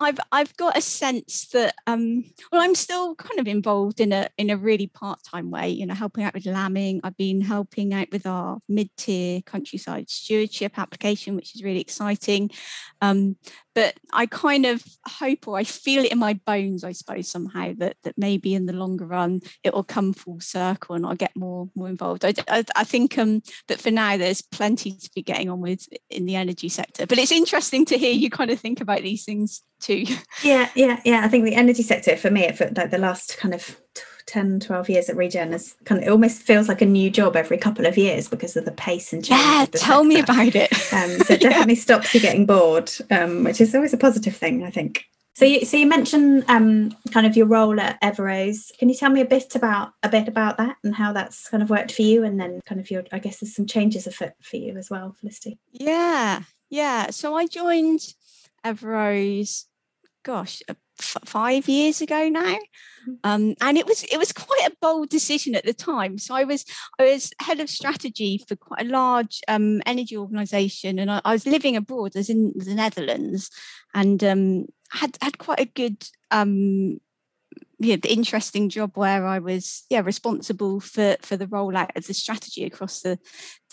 I've 0.00 0.18
I've 0.32 0.56
got 0.56 0.76
a 0.76 0.82
sense 0.82 1.48
that 1.48 1.74
um, 1.86 2.24
well, 2.50 2.60
I'm 2.60 2.74
still 2.74 3.14
kind 3.14 3.40
of 3.40 3.46
involved 3.46 4.00
in 4.00 4.12
a 4.12 4.28
in 4.36 4.50
a 4.50 4.56
really 4.56 4.86
part 4.86 5.20
time 5.22 5.50
way. 5.50 5.70
You 5.70 5.86
know, 5.86 5.94
helping 5.94 6.24
out 6.24 6.34
with 6.34 6.46
lambing. 6.46 7.00
I've 7.04 7.16
been 7.16 7.40
helping 7.40 7.94
out 7.94 8.08
with 8.12 8.26
our 8.26 8.58
mid 8.68 8.90
tier 8.96 9.40
countryside 9.42 10.10
stewardship 10.10 10.78
application, 10.78 11.36
which 11.36 11.54
is 11.54 11.62
really 11.62 11.80
exciting. 11.80 12.50
Um, 13.00 13.36
but 13.74 13.94
I 14.12 14.26
kind 14.26 14.66
of 14.66 14.82
hope 15.06 15.48
or 15.48 15.58
I 15.58 15.64
feel 15.64 16.04
it 16.04 16.12
in 16.12 16.18
my 16.18 16.34
bones, 16.34 16.84
I 16.84 16.92
suppose, 16.92 17.28
somehow 17.28 17.72
that 17.78 17.96
that 18.04 18.16
maybe 18.16 18.54
in 18.54 18.66
the 18.66 18.72
longer 18.72 19.06
run 19.06 19.40
it 19.62 19.74
will 19.74 19.84
come 19.84 20.12
full 20.12 20.40
circle 20.40 20.94
and 20.94 21.04
I'll 21.04 21.14
get 21.14 21.36
more 21.36 21.68
more 21.74 21.88
involved. 21.88 22.24
I, 22.24 22.34
I, 22.48 22.64
I 22.76 22.84
think 22.84 23.18
um, 23.18 23.42
that 23.68 23.80
for 23.80 23.90
now 23.90 24.16
there's 24.16 24.42
plenty 24.42 24.92
to 24.92 25.10
be 25.14 25.22
getting 25.22 25.50
on 25.50 25.60
with 25.60 25.88
in 26.10 26.26
the 26.26 26.36
energy 26.36 26.68
sector. 26.68 27.06
But 27.06 27.18
it's 27.18 27.32
interesting 27.32 27.84
to 27.86 27.98
hear 27.98 28.12
you 28.12 28.30
kind 28.30 28.50
of 28.50 28.60
think 28.60 28.80
about 28.80 29.02
these 29.02 29.24
things 29.24 29.62
too. 29.80 30.04
Yeah, 30.42 30.68
yeah, 30.74 31.00
yeah. 31.04 31.24
I 31.24 31.28
think 31.28 31.44
the 31.44 31.54
energy 31.54 31.82
sector 31.82 32.16
for 32.16 32.30
me, 32.30 32.50
for 32.52 32.70
like 32.76 32.90
the 32.90 32.98
last 32.98 33.38
kind 33.38 33.54
of 33.54 33.80
10 34.26 34.60
12 34.60 34.88
years 34.88 35.08
at 35.08 35.16
regen 35.16 35.52
is 35.52 35.76
kind 35.84 36.00
of 36.00 36.06
it 36.06 36.10
almost 36.10 36.42
feels 36.42 36.68
like 36.68 36.80
a 36.82 36.86
new 36.86 37.10
job 37.10 37.36
every 37.36 37.58
couple 37.58 37.86
of 37.86 37.98
years 37.98 38.28
because 38.28 38.56
of 38.56 38.64
the 38.64 38.72
pace 38.72 39.12
and 39.12 39.24
change 39.24 39.40
yeah 39.40 39.66
tell 39.72 40.02
sector. 40.02 40.04
me 40.04 40.20
about 40.20 40.54
it 40.54 40.72
um, 40.92 41.10
so 41.20 41.34
it 41.34 41.40
definitely 41.40 41.74
yeah. 41.74 41.80
stops 41.80 42.14
you 42.14 42.20
getting 42.20 42.46
bored 42.46 42.90
um, 43.10 43.44
which 43.44 43.60
is 43.60 43.74
always 43.74 43.92
a 43.92 43.98
positive 43.98 44.36
thing 44.36 44.64
i 44.64 44.70
think 44.70 45.06
so 45.34 45.44
you 45.44 45.64
so 45.64 45.76
you 45.76 45.88
mentioned 45.88 46.44
um, 46.46 46.92
kind 47.10 47.26
of 47.26 47.36
your 47.36 47.46
role 47.46 47.80
at 47.80 48.00
Everoze. 48.00 48.76
Can 48.78 48.88
you 48.88 48.94
tell 48.94 49.10
me 49.10 49.20
a 49.20 49.24
bit 49.24 49.56
about 49.56 49.92
a 50.04 50.08
bit 50.08 50.28
about 50.28 50.58
that 50.58 50.76
and 50.84 50.94
how 50.94 51.12
that's 51.12 51.48
kind 51.48 51.60
of 51.60 51.70
worked 51.70 51.90
for 51.90 52.02
you, 52.02 52.22
and 52.22 52.40
then 52.40 52.60
kind 52.66 52.80
of 52.80 52.88
your 52.88 53.02
I 53.10 53.18
guess 53.18 53.40
there's 53.40 53.54
some 53.54 53.66
changes 53.66 54.06
afoot 54.06 54.34
for 54.40 54.58
you 54.58 54.76
as 54.76 54.90
well, 54.90 55.12
Felicity. 55.18 55.58
Yeah, 55.72 56.42
yeah. 56.70 57.10
So 57.10 57.34
I 57.34 57.48
joined 57.48 58.14
Everoze, 58.64 59.64
gosh, 60.22 60.62
f- 61.00 61.16
five 61.24 61.68
years 61.68 62.00
ago 62.00 62.28
now, 62.28 62.54
mm-hmm. 62.54 63.12
um, 63.24 63.54
and 63.60 63.78
it 63.78 63.86
was 63.86 64.04
it 64.04 64.18
was 64.18 64.32
quite 64.32 64.66
a 64.66 64.76
bold 64.80 65.08
decision 65.08 65.54
at 65.54 65.64
the 65.64 65.74
time. 65.74 66.18
So 66.18 66.34
I 66.34 66.44
was 66.44 66.64
I 66.98 67.04
was 67.04 67.32
head 67.40 67.60
of 67.60 67.70
strategy 67.70 68.44
for 68.46 68.56
quite 68.56 68.82
a 68.82 68.88
large 68.88 69.40
um, 69.48 69.82
energy 69.86 70.16
organisation, 70.16 70.98
and 70.98 71.10
I, 71.10 71.20
I, 71.24 71.32
was 71.32 71.46
living 71.46 71.76
abroad, 71.76 72.16
as 72.16 72.28
in 72.28 72.52
the 72.54 72.74
Netherlands, 72.74 73.50
and 73.94 74.22
um, 74.24 74.66
had 74.90 75.16
had 75.20 75.38
quite 75.38 75.60
a 75.60 75.66
good 75.66 76.06
um, 76.30 77.00
yeah, 77.78 77.96
the 77.96 78.12
interesting 78.12 78.68
job 78.68 78.92
where 78.96 79.26
I 79.26 79.38
was 79.38 79.84
yeah 79.90 80.00
responsible 80.00 80.80
for 80.80 81.16
for 81.22 81.36
the 81.36 81.46
rollout 81.46 81.96
of 81.96 82.06
the 82.06 82.14
strategy 82.14 82.64
across 82.64 83.00
the 83.00 83.18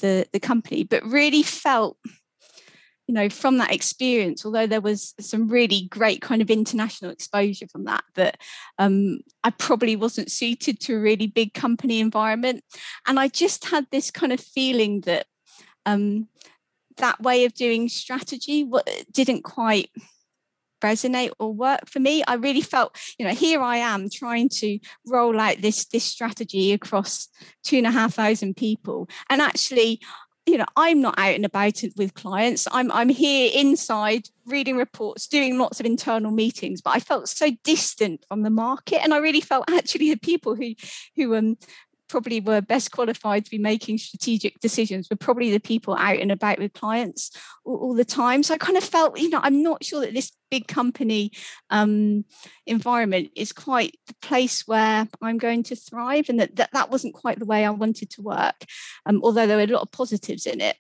the, 0.02 0.28
the 0.34 0.40
company, 0.40 0.84
but 0.84 1.06
really 1.06 1.44
felt 1.44 1.98
you 3.08 3.14
know 3.14 3.30
from 3.30 3.58
that 3.58 3.74
experience 3.74 4.46
although 4.46 4.68
there 4.68 4.82
was 4.82 5.14
some 5.20 5.48
really 5.48 5.88
great 5.90 6.22
kind 6.22 6.42
of 6.42 6.50
international 6.50 7.12
exposure 7.12 7.68
from 7.68 7.86
that 7.86 8.04
that 8.16 8.38
um, 8.78 9.20
i 9.44 9.50
probably 9.50 9.96
wasn't 9.96 10.32
suited 10.32 10.80
to 10.80 10.96
a 10.96 11.00
really 11.00 11.28
big 11.28 11.54
company 11.54 12.00
environment. 12.00 12.64
And 13.08 13.20
i 13.20 13.28
just 13.28 13.66
had 13.66 13.88
this 13.92 14.12
kind 14.12 14.32
of 14.32 14.40
feeling 14.40 15.02
that 15.02 15.26
um, 15.86 16.28
that 16.98 17.22
way 17.22 17.46
of 17.46 17.54
doing 17.54 17.90
strategy 17.90 18.70
didn't 19.12 19.44
quite 19.44 19.90
resonate 20.82 21.32
or 21.40 21.54
work 21.54 21.88
for 21.88 22.00
me. 22.00 22.24
I 22.28 22.36
really 22.36 22.62
felt 22.62 22.98
you 23.18 23.26
know 23.26 23.34
here 23.34 23.62
i 23.62 23.78
am 23.78 24.10
trying 24.10 24.50
to 24.50 24.80
roll 25.08 25.40
out 25.40 25.62
this 25.62 25.86
this 25.86 26.04
strategy 26.04 26.74
across 26.74 27.30
two 27.64 27.78
and 27.78 27.88
a 27.88 27.92
half 27.92 28.16
thousand 28.16 28.56
people. 28.58 29.10
And 29.30 29.42
actually 29.42 30.02
you 30.46 30.58
know 30.58 30.66
i'm 30.76 31.02
not 31.02 31.18
out 31.20 31.36
and 31.36 31.46
about 31.46 31.84
with 31.96 32.14
clients. 32.14 32.68
I'm 32.72 32.92
i'm 32.92 33.10
here 33.10 33.52
inside 33.54 34.28
reading 34.46 34.76
reports 34.76 35.28
doing 35.28 35.58
lots 35.58 35.80
of 35.80 35.86
internal 35.86 36.32
meetings 36.32 36.82
but 36.82 36.96
i 36.96 37.00
felt 37.00 37.30
so 37.30 37.52
distant 37.64 38.26
from 38.28 38.42
the 38.42 38.50
market. 38.50 39.04
And 39.04 39.14
i 39.14 39.18
really 39.18 39.42
felt 39.42 39.70
actually 39.70 40.10
the 40.10 40.20
people 40.20 40.56
who 40.56 40.74
who 41.16 41.36
um 41.36 41.58
probably 42.12 42.40
were 42.40 42.62
best 42.62 42.92
qualified 42.92 43.46
to 43.46 43.52
be 43.52 43.58
making 43.58 43.98
strategic 43.98 44.60
decisions 44.60 45.10
were 45.10 45.16
probably 45.16 45.52
the 45.52 45.60
people 45.60 45.96
out 45.96 46.20
and 46.20 46.32
about 46.32 46.60
with 46.60 46.74
clients 46.74 47.32
all, 47.64 47.78
all 47.78 47.94
the 47.96 48.06
time. 48.06 48.44
So 48.44 48.54
I 48.54 48.58
kind 48.58 48.78
of 48.78 48.84
felt, 48.84 49.18
you 49.20 49.30
know, 49.30 49.40
I'm 49.42 49.64
not 49.64 49.84
sure 49.84 50.02
that 50.02 50.14
this 50.14 50.32
big 50.52 50.68
company 50.68 51.32
um, 51.70 52.26
environment 52.68 53.32
is 53.36 53.54
quite 53.54 53.98
the 54.08 54.16
place 54.22 54.68
where 54.68 55.08
I'm 55.22 55.38
going 55.38 55.64
to 55.64 55.76
thrive, 55.76 56.28
and 56.30 56.40
that 56.40 56.58
that, 56.58 56.72
that 56.74 56.92
wasn't 56.92 57.14
quite 57.14 57.40
the 57.40 57.46
way 57.46 57.66
I 57.66 57.70
wanted 57.70 58.10
to 58.12 58.22
work. 58.22 58.66
Um, 59.06 59.22
although 59.24 59.48
there 59.48 59.58
were 59.58 59.64
a 59.64 59.68
lot 59.68 59.84
of 59.84 59.92
positives 59.92 60.46
in 60.46 60.62
it 60.62 60.78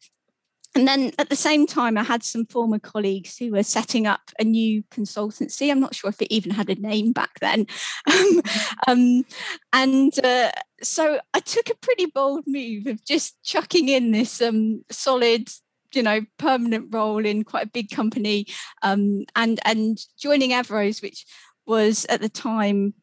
and 0.74 0.88
then 0.88 1.12
at 1.20 1.30
the 1.30 1.36
same 1.36 1.68
time, 1.68 1.98
I 1.98 2.04
had 2.04 2.24
some 2.24 2.46
former 2.46 2.80
colleagues 2.80 3.38
who 3.38 3.52
were 3.52 3.64
setting 3.64 4.08
up 4.08 4.22
a 4.40 4.44
new 4.46 4.84
consultancy. 4.84 5.70
I'm 5.70 5.82
not 5.82 5.96
sure 5.96 6.10
if 6.10 6.22
it 6.22 6.34
even 6.34 6.52
had 6.52 6.70
a 6.70 6.76
name 6.76 7.12
back 7.12 7.40
then. 7.40 7.68
Um, 8.12 8.42
um, 8.88 9.26
and 9.74 10.26
uh, 10.26 10.52
so 10.82 11.20
I 11.34 11.40
took 11.40 11.70
a 11.70 11.76
pretty 11.76 12.08
bold 12.08 12.44
move 12.48 12.88
of 12.88 13.04
just 13.06 13.42
chucking 13.44 13.90
in 13.90 14.12
this 14.12 14.42
um, 14.42 14.84
solid 14.92 15.50
you 15.94 16.04
know 16.04 16.22
permanent 16.38 16.88
role 16.94 17.26
in 17.26 17.44
quite 17.44 17.66
a 17.66 17.70
big 17.70 17.90
company 17.90 18.48
um, 18.82 19.26
and 19.36 19.60
and 19.66 20.00
joining 20.18 20.52
Everoze, 20.52 21.02
which 21.02 21.26
was 21.66 22.06
at 22.10 22.22
the 22.22 22.30
time 22.30 22.94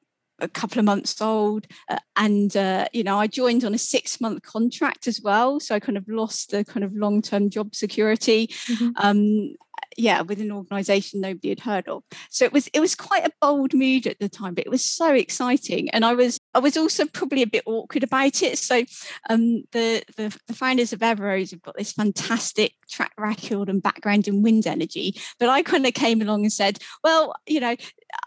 a 0.41 0.49
couple 0.49 0.79
of 0.79 0.85
months 0.85 1.21
old 1.21 1.67
uh, 1.89 1.99
and 2.17 2.57
uh, 2.57 2.87
you 2.93 3.03
know 3.03 3.19
i 3.19 3.27
joined 3.27 3.65
on 3.65 3.75
a 3.75 3.79
six 3.79 4.21
month 4.21 4.43
contract 4.43 5.09
as 5.09 5.21
well 5.21 5.59
so 5.59 5.75
i 5.75 5.81
kind 5.81 5.99
of 5.99 6.09
lost 6.09 6.53
the 6.53 6.65
kind 6.65 6.85
of 6.85 6.95
long 6.95 7.21
term 7.21 7.51
job 7.51 7.75
security 7.75 8.47
mm-hmm. 8.47 8.91
um, 8.99 9.55
yeah 9.99 10.23
with 10.23 10.41
an 10.41 10.53
organization 10.53 11.21
nobody 11.21 11.51
had 11.51 11.61
heard 11.61 11.89
of. 11.89 12.03
So 12.31 12.45
it 12.45 12.53
was 12.53 12.69
it 12.73 12.81
was 12.81 12.95
quite 12.95 13.27
a 13.27 13.33
bold 13.41 13.75
move 13.75 14.07
at 14.07 14.19
the 14.19 14.29
time 14.29 14.55
but 14.55 14.65
it 14.65 14.71
was 14.71 14.85
so 14.85 15.13
exciting. 15.13 15.91
And 15.91 16.05
i 16.05 16.15
was 16.15 16.39
i 16.55 16.59
was 16.59 16.77
also 16.77 17.05
probably 17.07 17.43
a 17.43 17.47
bit 17.47 17.65
awkward 17.67 18.05
about 18.05 18.43
it. 18.43 18.59
So 18.59 18.85
um, 19.29 19.65
the, 19.73 20.03
the, 20.17 20.37
the 20.47 20.55
founders 20.55 20.93
of 20.93 21.01
everoze 21.01 21.51
have 21.51 21.63
got 21.63 21.77
this 21.77 21.93
fantastic 21.93 22.73
track 22.89 23.13
record 23.19 23.69
and 23.69 23.83
background 23.83 24.29
in 24.29 24.43
wind 24.43 24.67
energy. 24.67 25.21
But 25.39 25.49
i 25.49 25.63
kind 25.63 25.87
of 25.87 25.95
came 25.95 26.23
along 26.23 26.43
and 26.43 26.53
said 26.53 26.79
well 27.03 27.35
you 27.47 27.61
know 27.61 27.77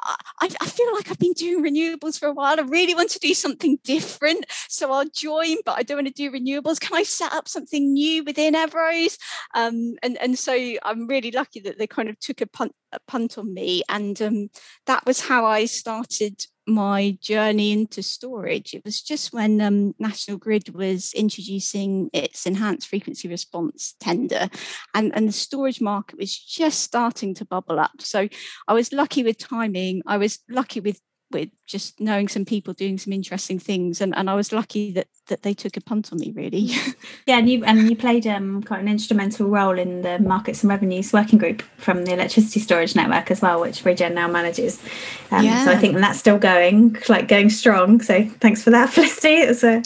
I, 0.03 0.49
I, 0.61 0.65
feel 0.65 0.93
like 0.93 1.11
I've 1.11 1.19
been 1.19 1.33
doing 1.33 1.63
renewables 1.63 2.19
for 2.19 2.27
a 2.27 2.33
while. 2.33 2.59
I 2.59 2.63
really 2.63 2.95
want 2.95 3.09
to 3.11 3.19
do 3.19 3.33
something 3.33 3.77
different. 3.83 4.45
So 4.67 4.91
I'll 4.91 5.07
join, 5.09 5.57
but 5.65 5.77
I 5.77 5.83
don't 5.83 5.97
want 5.97 6.07
to 6.07 6.13
do 6.13 6.31
renewables. 6.31 6.79
Can 6.79 6.97
I 6.97 7.03
set 7.03 7.31
up 7.33 7.47
something 7.47 7.93
new 7.93 8.23
within 8.23 8.53
Everoze? 8.53 9.17
Um, 9.53 9.95
and, 10.01 10.17
and 10.21 10.37
so 10.37 10.53
I'm 10.83 11.07
really 11.07 11.31
lucky 11.31 11.59
that 11.61 11.77
they 11.77 11.87
kind 11.87 12.09
of 12.09 12.19
took 12.19 12.41
a 12.41 12.47
punt, 12.47 12.73
a 12.91 12.99
punt 13.07 13.37
on 13.37 13.53
me. 13.53 13.83
And 13.89 14.21
um, 14.21 14.49
that 14.87 15.05
was 15.05 15.21
how 15.21 15.45
I 15.45 15.65
started 15.65 16.45
my 16.67 17.17
journey 17.21 17.71
into 17.71 18.03
storage. 18.03 18.73
It 18.73 18.83
was 18.85 19.01
just 19.01 19.33
when 19.33 19.61
um, 19.61 19.93
National 19.99 20.37
Grid 20.37 20.73
was 20.73 21.13
introducing 21.13 22.09
its 22.13 22.45
enhanced 22.45 22.87
frequency 22.87 23.27
response 23.27 23.95
tender, 23.99 24.49
and, 24.93 25.11
and 25.15 25.27
the 25.27 25.33
storage 25.33 25.81
market 25.81 26.19
was 26.19 26.37
just 26.37 26.81
starting 26.81 27.33
to 27.35 27.45
bubble 27.45 27.79
up. 27.79 27.99
So 27.99 28.27
I 28.67 28.73
was 28.73 28.93
lucky 28.93 29.23
with 29.23 29.37
timing. 29.37 30.01
I 30.05 30.17
was 30.17 30.39
lucky 30.49 30.79
with 30.79 30.99
with 31.31 31.49
just 31.65 31.99
knowing 31.99 32.27
some 32.27 32.45
people 32.45 32.73
doing 32.73 32.97
some 32.97 33.13
interesting 33.13 33.59
things 33.59 34.01
and, 34.01 34.15
and 34.15 34.29
I 34.29 34.35
was 34.35 34.51
lucky 34.51 34.91
that 34.91 35.07
that 35.27 35.43
they 35.43 35.53
took 35.53 35.77
a 35.77 35.81
punt 35.81 36.11
on 36.11 36.19
me 36.19 36.31
really. 36.35 36.71
Yeah 37.27 37.37
and 37.37 37.49
you 37.49 37.63
and 37.65 37.89
you 37.89 37.95
played 37.95 38.25
um, 38.27 38.63
quite 38.63 38.81
an 38.81 38.87
instrumental 38.87 39.47
role 39.47 39.77
in 39.77 40.01
the 40.01 40.19
markets 40.19 40.63
and 40.63 40.69
revenues 40.69 41.13
working 41.13 41.39
group 41.39 41.61
from 41.77 42.05
the 42.05 42.13
electricity 42.13 42.59
storage 42.59 42.95
network 42.95 43.31
as 43.31 43.41
well 43.41 43.61
which 43.61 43.85
Regen 43.85 44.15
now 44.15 44.27
manages. 44.27 44.81
Um, 45.29 45.45
yeah. 45.45 45.65
so 45.65 45.71
I 45.71 45.77
think 45.77 45.97
that's 45.97 46.19
still 46.19 46.37
going 46.37 46.97
like 47.09 47.27
going 47.27 47.49
strong. 47.49 48.01
So 48.01 48.25
thanks 48.39 48.63
for 48.63 48.71
that 48.71 48.89
Felicity. 48.93 49.35
It 49.35 49.47
was 49.49 49.63
uh, 49.63 49.81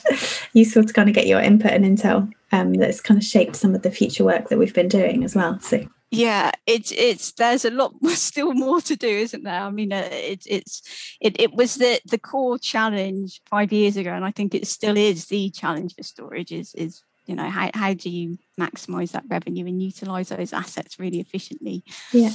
useful 0.54 0.84
to 0.84 0.94
kind 0.94 1.10
of 1.10 1.16
get 1.16 1.28
your 1.28 1.42
input 1.42 1.72
and 1.72 1.86
intel 1.86 2.32
um, 2.52 2.74
that's 2.74 3.02
kind 3.02 3.18
of 3.18 3.24
shaped 3.24 3.56
some 3.56 3.75
of 3.75 3.82
the 3.82 3.92
future 3.92 4.24
work 4.24 4.50
that 4.50 4.58
we've 4.58 4.74
been 4.74 4.88
doing 4.88 5.24
as 5.24 5.36
well. 5.36 5.60
So 5.60 5.86
yeah 6.12 6.52
it's 6.66 6.92
it's 6.92 7.32
there's 7.34 7.66
a 7.66 7.72
lot 7.72 7.94
still 8.10 8.54
more 8.54 8.82
to 8.82 8.96
do 8.96 9.08
isn't 9.08 9.44
there? 9.44 9.62
I 9.62 9.70
mean 9.70 9.92
uh, 9.92 10.08
it's 10.12 10.46
it's 10.48 10.82
it, 11.20 11.40
it 11.40 11.54
was 11.54 11.76
the 11.76 12.00
the 12.06 12.20
core 12.20 12.58
challenge 12.58 13.42
five 13.46 13.72
years 13.72 13.98
ago 13.98 14.12
and 14.12 14.26
i 14.26 14.32
think 14.32 14.54
it 14.54 14.68
still 14.68 14.98
is 14.98 15.26
the 15.26 15.50
challenge 15.50 15.96
for 15.96 16.04
storage 16.04 16.52
is 16.52 16.74
is 16.76 17.02
you 17.26 17.36
know 17.36 17.50
how, 17.50 17.70
how 17.74 17.94
do 17.94 18.10
you 18.10 18.38
maximize 18.60 19.12
that 19.12 19.24
revenue 19.28 19.66
and 19.66 19.82
utilize 19.82 20.30
those 20.30 20.54
assets 20.54 21.00
really 21.00 21.20
efficiently? 21.20 21.84
Yeah. 22.14 22.30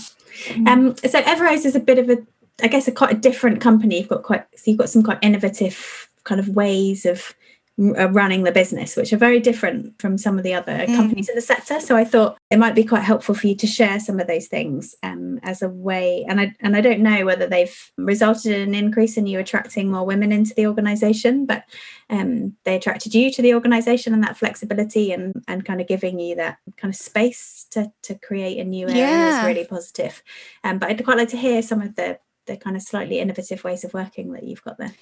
Mm. 0.49 0.69
um 0.69 0.97
so 0.97 1.21
everoze 1.23 1.65
is 1.65 1.77
a 1.77 1.81
bit 1.81 1.99
of 1.99 2.09
a 2.11 2.19
i 2.63 2.69
guess 2.69 2.89
a 2.89 2.93
quite 2.93 3.13
a 3.13 3.19
different 3.19 3.61
company. 3.61 3.99
You've 3.99 4.09
got 4.09 4.23
quite 4.23 4.47
so 4.57 4.71
you've 4.71 4.79
got 4.79 4.91
some 4.91 5.03
quite 5.03 5.19
innovative 5.23 6.09
kind 6.25 6.41
of 6.41 6.49
ways 6.49 7.07
of 7.07 7.35
running 7.81 8.43
the 8.43 8.53
business, 8.53 8.95
which 8.95 9.13
are 9.13 9.17
very 9.17 9.41
different 9.41 9.99
from 10.01 10.19
some 10.19 10.37
of 10.37 10.45
the 10.45 10.53
other 10.53 10.85
mm. 10.87 10.97
companies 10.97 11.31
in 11.31 11.35
the 11.35 11.41
sector. 11.41 11.81
So 11.81 11.97
I 11.97 12.05
thought 12.05 12.37
it 12.51 12.59
might 12.59 12.75
be 12.75 12.85
quite 12.85 13.03
helpful 13.03 13.35
for 13.35 13.47
you 13.47 13.55
to 13.57 13.67
share 13.67 13.99
some 13.99 14.21
of 14.21 14.27
those 14.27 14.49
things 14.49 14.95
um, 15.03 15.41
as 15.43 15.63
a 15.63 15.69
way. 15.69 16.27
And 16.29 16.41
I 16.41 16.55
and 16.61 16.77
I 16.77 16.83
don't 16.83 17.01
know 17.01 17.25
whether 17.25 17.47
they've 17.47 17.91
resulted 17.97 18.53
in 18.53 18.69
an 18.69 18.75
increase 18.75 19.17
in 19.17 19.27
you 19.27 19.39
attracting 19.39 19.91
more 19.91 20.05
women 20.05 20.31
into 20.31 20.55
the 20.55 20.67
organisation, 20.67 21.47
but 21.47 21.65
um, 22.11 22.55
they 22.65 22.77
attracted 22.77 23.15
you 23.15 23.31
to 23.33 23.41
the 23.41 23.55
organisation 23.55 24.13
and 24.13 24.23
that 24.25 24.37
flexibility 24.37 25.13
and 25.13 25.43
and 25.49 25.65
kind 25.65 25.81
of 25.81 25.89
giving 25.89 26.21
you 26.21 26.37
that 26.37 26.59
kind 26.77 26.93
of 26.93 27.01
space 27.01 27.67
to 27.71 27.91
to 28.03 28.15
create 28.17 28.59
a 28.59 28.65
new 28.65 28.89
area 28.89 28.99
yeah. 28.99 29.41
is 29.41 29.47
really 29.47 29.67
positive. 29.67 30.23
Um, 30.65 30.79
but 30.79 30.91
I'd 30.91 31.05
quite 31.05 31.17
like 31.17 31.31
to 31.31 31.39
hear 31.39 31.63
some 31.63 31.81
of 31.81 31.97
the 31.97 32.19
the 32.47 32.59
kind 32.59 32.77
of 32.77 32.83
slightly 32.83 33.21
innovative 33.21 33.65
ways 33.65 33.85
of 33.85 33.95
working 33.95 34.33
that 34.33 34.45
you've 34.45 34.65
got 34.65 34.77
there 34.77 34.93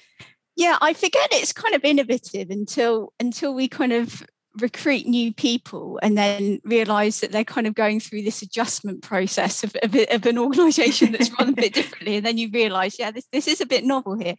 yeah 0.59 0.77
i 0.81 0.93
forget 0.93 1.27
it's 1.31 1.53
kind 1.53 1.73
of 1.73 1.83
innovative 1.83 2.51
until 2.51 3.13
until 3.19 3.53
we 3.53 3.67
kind 3.67 3.93
of 3.93 4.23
recruit 4.61 5.05
new 5.05 5.33
people 5.33 5.99
and 6.01 6.17
then 6.17 6.59
realize 6.63 7.19
that 7.19 7.31
they're 7.31 7.43
kind 7.43 7.67
of 7.67 7.75
going 7.75 7.99
through 7.99 8.23
this 8.23 8.41
adjustment 8.41 9.01
process 9.01 9.63
of, 9.63 9.75
of, 9.83 9.95
of 10.09 10.25
an 10.25 10.37
organization 10.37 11.11
that's 11.11 11.31
run 11.39 11.49
a 11.49 11.53
bit 11.53 11.73
differently. 11.79 12.17
And 12.17 12.25
then 12.25 12.37
you 12.37 12.49
realize 12.51 12.97
yeah 12.99 13.11
this, 13.11 13.25
this 13.31 13.47
is 13.47 13.61
a 13.61 13.65
bit 13.65 13.83
novel 13.83 14.17
here. 14.17 14.35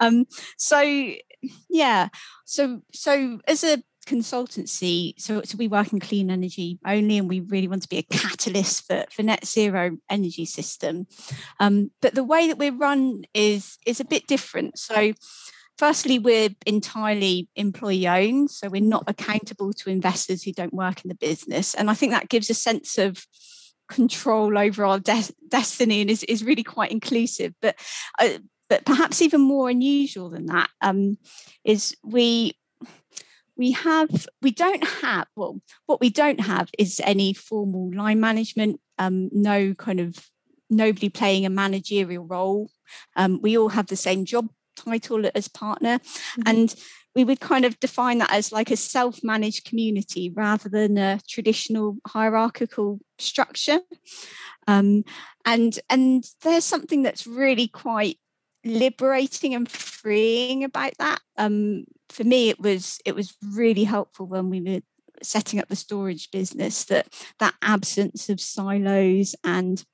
Um, 0.00 0.26
so 0.56 0.80
yeah. 1.68 2.08
So 2.44 2.82
so 2.92 3.40
as 3.46 3.64
a 3.64 3.82
consultancy 4.06 5.12
so, 5.18 5.42
so 5.44 5.58
we 5.58 5.68
work 5.68 5.92
in 5.92 6.00
clean 6.00 6.30
energy 6.30 6.78
only 6.86 7.18
and 7.18 7.28
we 7.28 7.40
really 7.40 7.68
want 7.68 7.82
to 7.82 7.88
be 7.90 7.98
a 7.98 8.02
catalyst 8.04 8.86
for, 8.86 9.04
for 9.10 9.22
net 9.22 9.44
zero 9.44 9.98
energy 10.08 10.46
system. 10.46 11.06
Um, 11.60 11.90
but 12.00 12.14
the 12.14 12.24
way 12.24 12.48
that 12.48 12.58
we're 12.58 12.72
run 12.72 13.24
is 13.34 13.76
is 13.84 14.00
a 14.00 14.04
bit 14.04 14.26
different. 14.26 14.78
So 14.78 15.12
firstly, 15.78 16.18
we're 16.18 16.50
entirely 16.66 17.48
employee 17.56 18.08
owned, 18.08 18.50
so 18.50 18.68
we're 18.68 18.82
not 18.82 19.04
accountable 19.06 19.72
to 19.72 19.90
investors 19.90 20.42
who 20.42 20.52
don't 20.52 20.74
work 20.74 21.04
in 21.04 21.08
the 21.08 21.14
business. 21.14 21.74
And 21.74 21.90
I 21.90 21.94
think 21.94 22.12
that 22.12 22.28
gives 22.28 22.50
a 22.50 22.54
sense 22.54 22.98
of 22.98 23.24
control 23.88 24.58
over 24.58 24.84
our 24.84 24.98
de- 24.98 25.32
destiny 25.48 26.02
and 26.02 26.10
is, 26.10 26.22
is 26.24 26.44
really 26.44 26.62
quite 26.62 26.90
inclusive. 26.90 27.54
But 27.62 27.76
uh, 28.18 28.38
but 28.68 28.84
perhaps 28.84 29.22
even 29.22 29.40
more 29.40 29.70
unusual 29.70 30.28
than 30.28 30.46
that 30.46 30.68
um, 30.82 31.16
is 31.64 31.96
we 32.04 32.54
we 33.56 33.72
have 33.72 34.28
we 34.42 34.50
don't 34.50 34.84
have 34.84 35.26
well 35.36 35.60
what 35.86 36.00
we 36.00 36.10
don't 36.10 36.40
have 36.40 36.68
is 36.78 37.00
any 37.04 37.32
formal 37.32 37.90
line 37.94 38.20
management 38.20 38.80
um, 38.98 39.30
no 39.32 39.74
kind 39.74 40.00
of 40.00 40.30
nobody 40.70 41.08
playing 41.08 41.46
a 41.46 41.50
managerial 41.50 42.26
role 42.26 42.70
um, 43.16 43.40
we 43.42 43.56
all 43.56 43.70
have 43.70 43.86
the 43.86 43.96
same 43.96 44.24
job 44.24 44.48
title 44.84 45.30
as 45.34 45.48
partner. 45.48 45.98
Mm-hmm. 45.98 46.42
And 46.46 46.74
we 47.14 47.24
would 47.24 47.40
kind 47.40 47.64
of 47.64 47.80
define 47.80 48.18
that 48.18 48.32
as 48.32 48.52
like 48.52 48.70
a 48.70 48.76
self 48.76 49.24
managed 49.24 49.64
community 49.64 50.30
rather 50.34 50.68
than 50.68 50.98
a 50.98 51.20
traditional 51.28 51.96
hierarchical 52.06 53.00
structure. 53.18 53.80
Um, 54.66 55.04
and, 55.44 55.78
and 55.88 56.24
there's 56.42 56.64
something 56.64 57.02
that's 57.02 57.26
really 57.26 57.68
quite 57.68 58.18
liberating 58.64 59.54
and 59.54 59.68
freeing 59.68 60.64
about 60.64 60.92
that. 60.98 61.20
Um, 61.36 61.84
for 62.08 62.24
me, 62.24 62.48
it 62.48 62.60
was 62.60 63.00
it 63.04 63.14
was 63.14 63.36
really 63.54 63.84
helpful 63.84 64.26
when 64.26 64.50
we 64.50 64.60
were 64.60 64.80
setting 65.22 65.58
up 65.58 65.68
the 65.68 65.76
storage 65.76 66.30
business 66.30 66.84
that 66.86 67.08
that 67.38 67.54
absence 67.62 68.28
of 68.28 68.40
silos 68.40 69.34
and 69.44 69.84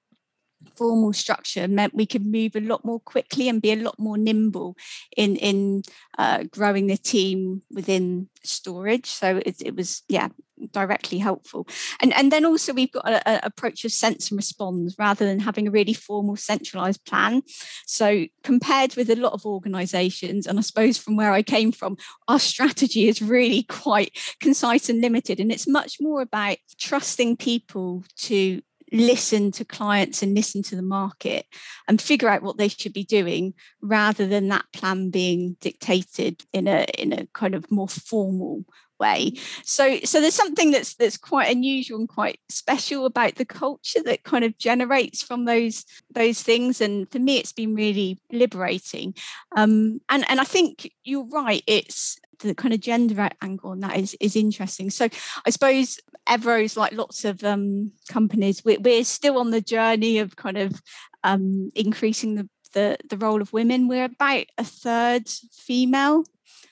formal 0.77 1.13
structure 1.13 1.69
meant 1.69 1.95
we 1.95 2.07
could 2.07 2.27
move 2.27 2.57
a 2.57 2.61
lot 2.61 2.85
more 2.85 3.01
quickly 3.01 3.49
and 3.49 3.63
be 3.63 3.73
a 3.73 3.77
lot 3.77 3.99
more 3.99 4.19
nimble 4.19 4.77
in 5.17 5.37
in 5.37 5.83
uh, 6.19 6.45
growing 6.51 6.87
the 6.87 6.97
team 6.97 7.63
within 7.71 8.29
storage. 8.43 9.07
So 9.07 9.41
it, 9.45 9.57
it 9.61 9.77
was 9.77 10.03
yeah 10.09 10.29
directly 10.71 11.19
helpful 11.19 11.67
and 12.01 12.13
and 12.15 12.31
then 12.31 12.45
also 12.45 12.73
we've 12.73 12.93
got 12.93 13.23
an 13.27 13.41
approach 13.43 13.85
of 13.85 13.93
sense 13.93 14.31
and 14.31 14.37
response 14.37 14.95
rather 14.99 15.27
than 15.27 15.41
having 15.41 15.67
a 15.67 15.71
really 15.71 15.93
formal 15.93 16.37
centralized 16.37 17.05
plan 17.05 17.43
so 17.87 18.27
compared 18.43 18.95
with 18.95 19.11
a 19.11 19.17
lot 19.17 19.33
of 19.33 19.45
organizations 19.45 20.47
and 20.47 20.59
i 20.59 20.63
suppose 20.63 20.97
from 20.97 21.17
where 21.17 21.33
i 21.33 21.43
came 21.43 21.73
from 21.73 21.97
our 22.29 22.39
strategy 22.39 23.09
is 23.09 23.21
really 23.21 23.65
quite 23.65 24.17
concise 24.41 24.89
and 24.89 25.01
limited 25.01 25.41
and 25.41 25.51
it's 25.51 25.67
much 25.67 25.97
more 26.01 26.21
about 26.21 26.57
trusting 26.79 27.37
people 27.37 28.05
to 28.17 28.63
listen 28.95 29.51
to 29.51 29.65
clients 29.65 30.23
and 30.23 30.35
listen 30.35 30.63
to 30.63 30.77
the 30.77 30.83
market 30.83 31.47
and 31.89 32.01
figure 32.01 32.29
out 32.29 32.43
what 32.43 32.59
they 32.59 32.69
should 32.69 32.93
be 32.93 33.05
doing 33.05 33.53
rather 33.83 34.27
than 34.27 34.49
that 34.49 34.65
plan 34.73 35.11
being 35.11 35.57
dictated 35.61 36.45
in 36.53 36.69
a 36.69 36.87
in 36.97 37.13
a 37.13 37.27
kind 37.35 37.55
of 37.55 37.71
more 37.71 37.89
formal 37.89 38.65
way. 39.01 39.33
So 39.65 39.99
so 40.05 40.21
there's 40.21 40.35
something 40.35 40.71
that's 40.71 40.95
that's 40.95 41.17
quite 41.17 41.51
unusual 41.51 41.99
and 41.99 42.09
quite 42.09 42.39
special 42.49 43.05
about 43.05 43.35
the 43.35 43.45
culture 43.45 44.03
that 44.05 44.23
kind 44.23 44.45
of 44.45 44.57
generates 44.59 45.23
from 45.23 45.45
those 45.45 45.85
those 46.15 46.43
things. 46.43 46.81
And 46.81 47.11
for 47.11 47.19
me 47.19 47.39
it's 47.39 47.53
been 47.53 47.75
really 47.75 48.19
liberating. 48.31 49.15
Um 49.57 50.01
and 50.09 50.25
and 50.29 50.41
i 50.41 50.45
think 50.45 50.93
you're 51.03 51.29
right 51.29 51.63
it's 51.67 52.19
the 52.49 52.55
kind 52.55 52.75
of 52.75 52.81
gender 52.81 53.29
angle 53.41 53.71
on 53.71 53.81
that 53.81 53.97
is 53.97 54.17
is 54.21 54.37
interesting. 54.37 54.91
So 54.91 55.09
I 55.47 55.51
suppose 55.51 56.01
Everoze, 56.29 56.77
like 56.77 56.93
lots 56.93 57.25
of 57.25 57.45
um, 57.45 57.93
companies, 58.09 58.65
we're, 58.65 58.81
we're 58.81 59.05
still 59.05 59.39
on 59.39 59.51
the 59.51 59.61
journey 59.61 60.19
of 60.19 60.37
kind 60.37 60.57
of 60.59 60.81
um, 61.23 61.71
increasing 61.75 62.35
the, 62.35 62.49
the 62.73 62.97
the 63.09 63.19
role 63.19 63.43
of 63.43 63.53
women. 63.53 63.89
We're 63.89 64.05
about 64.05 64.47
a 64.59 64.65
third 64.65 65.29
female, 65.53 66.25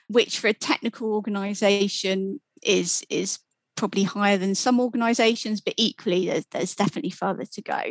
which 0.09 0.39
for 0.39 0.49
a 0.49 0.55
technical 0.55 1.13
organisation 1.13 2.41
is 2.63 3.05
is 3.11 3.39
probably 3.77 4.05
higher 4.05 4.37
than 4.37 4.55
some 4.55 4.79
organisations, 4.79 5.61
but 5.61 5.75
equally 5.77 6.27
there's, 6.27 6.47
there's 6.53 6.75
definitely 6.77 7.11
further 7.11 7.45
to 7.45 7.63
go. 7.63 7.83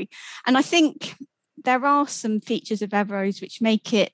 And 0.46 0.58
I 0.58 0.62
think 0.62 1.16
there 1.64 1.86
are 1.86 2.08
some 2.08 2.40
features 2.40 2.82
of 2.82 2.92
Everoze 2.92 3.42
which 3.42 3.62
make 3.62 3.94
it 3.94 4.14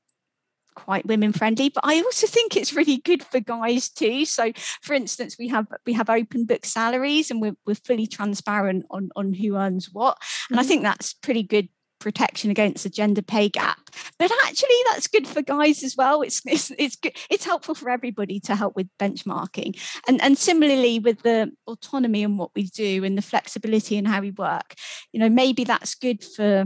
quite 0.78 1.06
women 1.08 1.34
friendly 1.34 1.70
but 1.70 1.84
i 1.84 1.98
also 1.98 2.28
think 2.28 2.56
it's 2.56 2.74
really 2.74 2.98
good 2.98 3.24
for 3.24 3.40
guys 3.40 3.90
too. 3.90 4.26
So 4.26 4.52
for 4.82 4.94
instance 4.94 5.38
we 5.40 5.48
have 5.50 5.68
we 5.86 5.94
have 5.94 6.10
open 6.10 6.46
book 6.46 6.66
salaries 6.66 7.32
and 7.32 7.42
we're, 7.42 7.56
we're 7.66 7.76
fully 7.76 8.08
transparent 8.08 8.86
on 8.90 9.10
on 9.16 9.34
who 9.34 9.56
earns 9.56 9.90
what. 9.92 10.18
And 10.50 10.58
mm-hmm. 10.58 10.66
i 10.66 10.68
think 10.68 10.84
that's 10.84 11.14
pretty 11.14 11.44
good 11.44 11.70
protection 12.00 12.52
against 12.52 12.84
the 12.84 12.92
gender 12.92 13.24
pay 13.24 13.50
gap. 13.50 13.90
But 14.20 14.32
actually 14.46 14.78
that's 14.88 15.08
good 15.08 15.28
for 15.28 15.42
guys 15.42 15.82
as 15.84 15.96
well. 15.98 16.22
It's 16.22 16.42
it's 16.46 16.72
it's, 16.78 16.96
good, 16.96 17.14
it's 17.30 17.44
helpful 17.46 17.74
for 17.74 17.90
everybody 17.90 18.40
to 18.42 18.56
help 18.56 18.76
with 18.76 18.88
benchmarking. 19.00 19.82
And 20.08 20.22
and 20.22 20.38
similarly 20.38 21.00
with 21.00 21.24
the 21.24 21.52
autonomy 21.66 22.24
and 22.24 22.38
what 22.38 22.52
we 22.56 22.64
do 22.66 23.04
and 23.04 23.18
the 23.18 23.24
flexibility 23.24 23.98
and 23.98 24.08
how 24.08 24.22
we 24.22 24.32
work 24.32 24.76
you 25.12 25.20
know 25.20 25.30
maybe 25.30 25.64
that's 25.64 25.96
good 25.96 26.24
for 26.24 26.66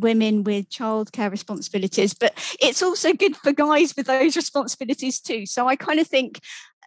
women 0.00 0.44
with 0.44 0.68
childcare 0.70 1.30
responsibilities, 1.30 2.14
but 2.14 2.34
it's 2.60 2.82
also 2.82 3.12
good 3.12 3.36
for 3.36 3.52
guys 3.52 3.94
with 3.96 4.06
those 4.06 4.36
responsibilities 4.36 5.20
too. 5.20 5.46
So 5.46 5.68
I 5.68 5.76
kind 5.76 6.00
of 6.00 6.06
think 6.06 6.40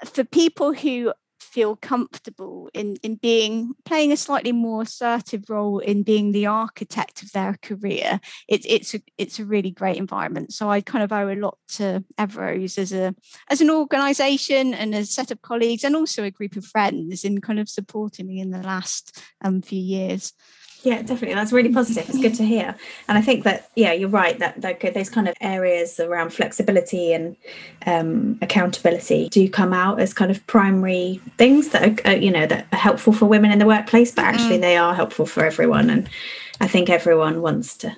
for 0.05 0.23
people 0.23 0.73
who 0.73 1.13
feel 1.47 1.75
comfortable 1.75 2.69
in 2.73 2.97
in 3.01 3.15
being 3.15 3.73
playing 3.85 4.11
a 4.11 4.17
slightly 4.17 4.51
more 4.51 4.83
assertive 4.83 5.49
role 5.49 5.79
in 5.79 6.03
being 6.03 6.31
the 6.31 6.45
architect 6.45 7.23
of 7.23 7.31
their 7.31 7.55
career 7.61 8.19
it's 8.47 8.65
it's 8.69 8.93
a, 8.93 9.01
it's 9.17 9.39
a 9.39 9.45
really 9.45 9.71
great 9.71 9.97
environment 9.97 10.53
so 10.53 10.69
i 10.69 10.81
kind 10.81 11.03
of 11.03 11.11
owe 11.11 11.31
a 11.31 11.35
lot 11.35 11.57
to 11.67 12.03
everoze 12.19 12.77
as 12.77 12.91
a 12.91 13.15
as 13.49 13.61
an 13.61 13.69
organization 13.69 14.73
and 14.73 14.93
a 14.93 15.05
set 15.05 15.31
of 15.31 15.41
colleagues 15.41 15.83
and 15.83 15.95
also 15.95 16.23
a 16.23 16.31
group 16.31 16.55
of 16.55 16.65
friends 16.65 17.23
in 17.23 17.41
kind 17.41 17.59
of 17.59 17.69
supporting 17.69 18.27
me 18.27 18.39
in 18.39 18.51
the 18.51 18.61
last 18.61 19.19
um, 19.43 19.61
few 19.61 19.81
years 19.81 20.33
yeah, 20.87 21.01
definitely. 21.01 21.35
That's 21.35 21.51
really 21.51 21.73
positive. 21.73 22.09
It's 22.09 22.19
good 22.19 22.35
to 22.35 22.45
hear. 22.45 22.73
And 23.09 23.17
I 23.17 23.21
think 23.21 23.43
that, 23.43 23.69
yeah, 23.75 23.91
you're 23.91 24.07
right 24.07 24.39
that, 24.39 24.61
that 24.61 24.79
those 24.93 25.09
kind 25.09 25.27
of 25.27 25.35
areas 25.41 25.99
around 25.99 26.29
flexibility 26.31 27.11
and 27.11 27.35
um, 27.85 28.39
accountability 28.41 29.27
do 29.27 29.49
come 29.49 29.73
out 29.73 29.99
as 29.99 30.13
kind 30.13 30.31
of 30.31 30.45
primary 30.47 31.19
things 31.37 31.69
that 31.69 31.83
are, 31.83 32.11
uh, 32.11 32.15
you 32.15 32.31
know, 32.31 32.45
that 32.47 32.67
are 32.71 32.77
helpful 32.77 33.11
for 33.11 33.25
women 33.25 33.51
in 33.51 33.59
the 33.59 33.65
workplace, 33.65 34.13
but 34.13 34.23
actually 34.23 34.59
mm. 34.59 34.61
they 34.61 34.77
are 34.77 34.93
helpful 34.95 35.25
for 35.25 35.45
everyone. 35.45 35.89
And 35.89 36.09
I 36.61 36.67
think 36.67 36.89
everyone 36.89 37.41
wants 37.41 37.75
to, 37.77 37.93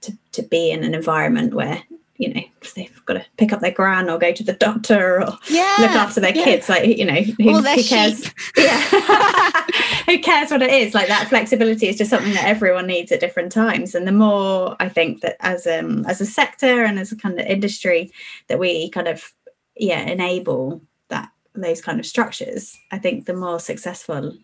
to, 0.00 0.16
to 0.32 0.42
be 0.42 0.70
in 0.70 0.84
an 0.84 0.94
environment 0.94 1.52
where 1.52 1.82
you 2.22 2.32
know 2.32 2.42
they've 2.76 3.04
got 3.04 3.14
to 3.14 3.26
pick 3.36 3.52
up 3.52 3.60
their 3.60 3.72
gran 3.72 4.08
or 4.08 4.16
go 4.16 4.32
to 4.32 4.44
the 4.44 4.52
doctor 4.52 5.20
or 5.22 5.36
yeah, 5.50 5.76
look 5.80 5.90
after 5.90 6.20
their 6.20 6.34
yeah. 6.34 6.44
kids 6.44 6.68
like 6.68 6.86
you 6.96 7.04
know 7.04 7.20
who, 7.20 7.32
who 7.32 7.82
cares? 7.82 8.32
yeah. 8.56 9.66
Who 10.06 10.18
cares 10.18 10.50
what 10.50 10.62
it 10.62 10.70
is? 10.70 10.94
Like 10.94 11.08
that 11.08 11.28
flexibility 11.28 11.88
is 11.88 11.96
just 11.96 12.10
something 12.10 12.34
that 12.34 12.44
everyone 12.44 12.86
needs 12.88 13.12
at 13.12 13.20
different 13.20 13.52
times. 13.52 13.94
And 13.94 14.06
the 14.06 14.12
more 14.12 14.76
i 14.78 14.88
think 14.88 15.20
that 15.22 15.36
as 15.40 15.66
um 15.66 16.04
as 16.06 16.20
a 16.20 16.26
sector 16.26 16.84
and 16.84 16.98
as 16.98 17.12
a 17.12 17.16
kind 17.16 17.38
of 17.38 17.46
industry 17.46 18.10
that 18.48 18.58
we 18.58 18.90
kind 18.90 19.08
of 19.08 19.32
yeah 19.76 20.00
enable 20.00 20.82
that 21.08 21.30
those 21.54 21.80
kind 21.80 21.98
of 21.98 22.06
structures 22.06 22.78
i 22.90 22.98
think 22.98 23.26
the 23.26 23.34
more 23.34 23.58
successful 23.58 24.34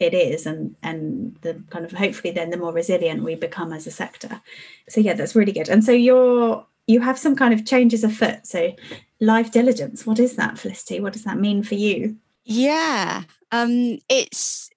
it 0.00 0.14
is 0.14 0.46
and 0.46 0.74
and 0.82 1.36
the 1.42 1.62
kind 1.70 1.84
of 1.84 1.92
hopefully 1.92 2.32
then 2.32 2.50
the 2.50 2.56
more 2.56 2.72
resilient 2.72 3.22
we 3.22 3.34
become 3.34 3.72
as 3.72 3.86
a 3.86 3.90
sector. 3.90 4.40
So 4.88 5.00
yeah 5.00 5.14
that's 5.14 5.36
really 5.36 5.52
good. 5.52 5.68
And 5.68 5.84
so 5.84 5.92
you're 5.92 6.66
you 6.86 7.00
have 7.00 7.18
some 7.18 7.36
kind 7.36 7.54
of 7.54 7.64
changes 7.64 8.04
afoot. 8.04 8.46
So, 8.46 8.74
live 9.20 9.50
diligence, 9.50 10.06
what 10.06 10.18
is 10.18 10.36
that, 10.36 10.58
Felicity? 10.58 11.00
What 11.00 11.12
does 11.12 11.24
that 11.24 11.38
mean 11.38 11.62
for 11.62 11.74
you? 11.74 12.16
Yeah, 12.44 13.22
um, 13.52 13.98
it's 14.08 14.70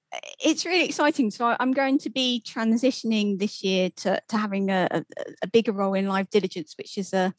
it's 0.44 0.66
really 0.66 0.86
exciting. 0.86 1.32
So 1.32 1.56
I'm 1.60 1.74
going 1.74 1.98
to 2.00 2.10
be 2.10 2.42
transitioning 2.46 3.40
this 3.40 3.64
year 3.64 3.90
to, 3.98 4.22
to 4.30 4.38
having 4.38 4.70
a, 4.70 4.88
a, 4.90 5.06
a, 5.42 5.48
bigger 5.48 5.72
role 5.74 5.94
in 5.94 6.08
Live 6.08 6.30
Diligence, 6.30 6.76
which 6.78 6.98
is 6.98 7.14
a 7.14 7.34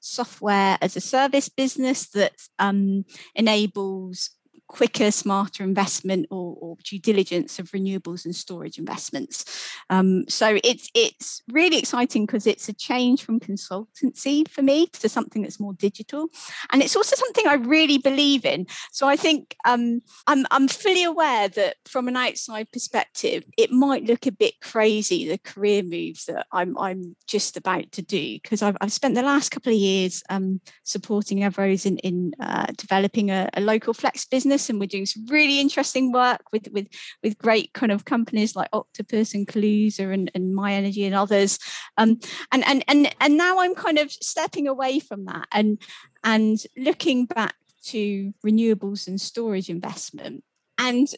software 0.00 0.76
as 0.82 0.96
a 0.96 1.00
service 1.00 1.48
business 1.48 2.08
that 2.10 2.34
um, 2.58 3.04
enables 3.34 4.30
quicker, 4.70 5.10
smarter 5.10 5.64
investment 5.64 6.26
or, 6.30 6.56
or, 6.60 6.76
due 6.84 7.00
diligence 7.00 7.58
of 7.58 7.72
renewables 7.72 8.24
and 8.24 8.34
storage 8.34 8.78
investments. 8.78 9.44
Um, 9.90 10.24
so 10.28 10.58
it's 10.62 10.88
it's 10.94 11.42
really 11.50 11.76
exciting 11.78 12.24
because 12.24 12.46
it's 12.46 12.68
a 12.68 12.72
change 12.72 13.24
from 13.24 13.40
consultancy 13.40 14.48
for 14.48 14.62
me 14.62 14.86
to 14.86 15.08
something 15.08 15.42
that's 15.42 15.58
more 15.58 15.74
digital, 15.74 16.28
and 16.70 16.82
it's 16.82 16.94
also 16.94 17.16
something 17.16 17.48
I 17.48 17.54
really 17.54 17.98
believe 17.98 18.44
in. 18.44 18.66
So 18.92 19.08
I 19.08 19.16
think 19.16 19.56
um, 19.64 20.02
I'm 20.28 20.46
I'm 20.52 20.68
fully 20.68 21.02
aware 21.02 21.48
that 21.48 21.76
from 21.84 22.06
an 22.06 22.16
outside 22.16 22.70
perspective, 22.72 23.42
it 23.58 23.72
might 23.72 24.04
look 24.04 24.24
a 24.26 24.32
bit 24.32 24.60
crazy 24.60 25.28
the 25.28 25.38
career 25.38 25.82
moves 25.82 26.26
that 26.26 26.46
I'm 26.52 26.78
I'm 26.78 27.16
just 27.26 27.56
about 27.56 27.90
to 27.92 28.02
do 28.02 28.38
because 28.40 28.62
I've, 28.62 28.76
I've 28.80 28.92
spent 28.92 29.16
the 29.16 29.22
last 29.22 29.50
couple 29.50 29.72
of 29.72 29.78
years 29.78 30.22
um, 30.30 30.60
supporting 30.84 31.38
Everoze 31.40 31.86
in 31.86 31.98
in 31.98 32.32
uh, 32.40 32.66
developing 32.76 33.32
a, 33.32 33.50
a 33.54 33.60
local 33.60 33.94
flex 33.94 34.24
business 34.24 34.59
and 34.68 34.78
we're 34.78 34.86
doing 34.86 35.06
some 35.06 35.26
really 35.26 35.60
interesting 35.60 36.12
work 36.12 36.42
with 36.52 36.68
with 36.72 36.88
with 37.22 37.38
great 37.38 37.72
kind 37.72 37.92
of 37.92 38.04
companies 38.04 38.54
like 38.54 38.68
Octopus 38.72 39.34
and 39.34 39.46
Kaluza 39.46 40.12
and, 40.12 40.30
and 40.34 40.56
myenergi 40.56 41.06
and 41.06 41.14
others. 41.14 41.58
Um, 41.96 42.18
and 42.52 42.66
and 42.66 42.84
and 42.88 43.14
and 43.20 43.36
now 43.36 43.60
I'm 43.60 43.74
kind 43.74 43.98
of 43.98 44.10
stepping 44.12 44.68
away 44.68 44.98
from 44.98 45.24
that 45.26 45.46
and 45.52 45.80
and 46.24 46.58
looking 46.76 47.26
back 47.26 47.54
to 47.82 48.34
renewables 48.44 49.08
and 49.08 49.18
storage 49.18 49.70
investment 49.70 50.44
and 50.76 51.08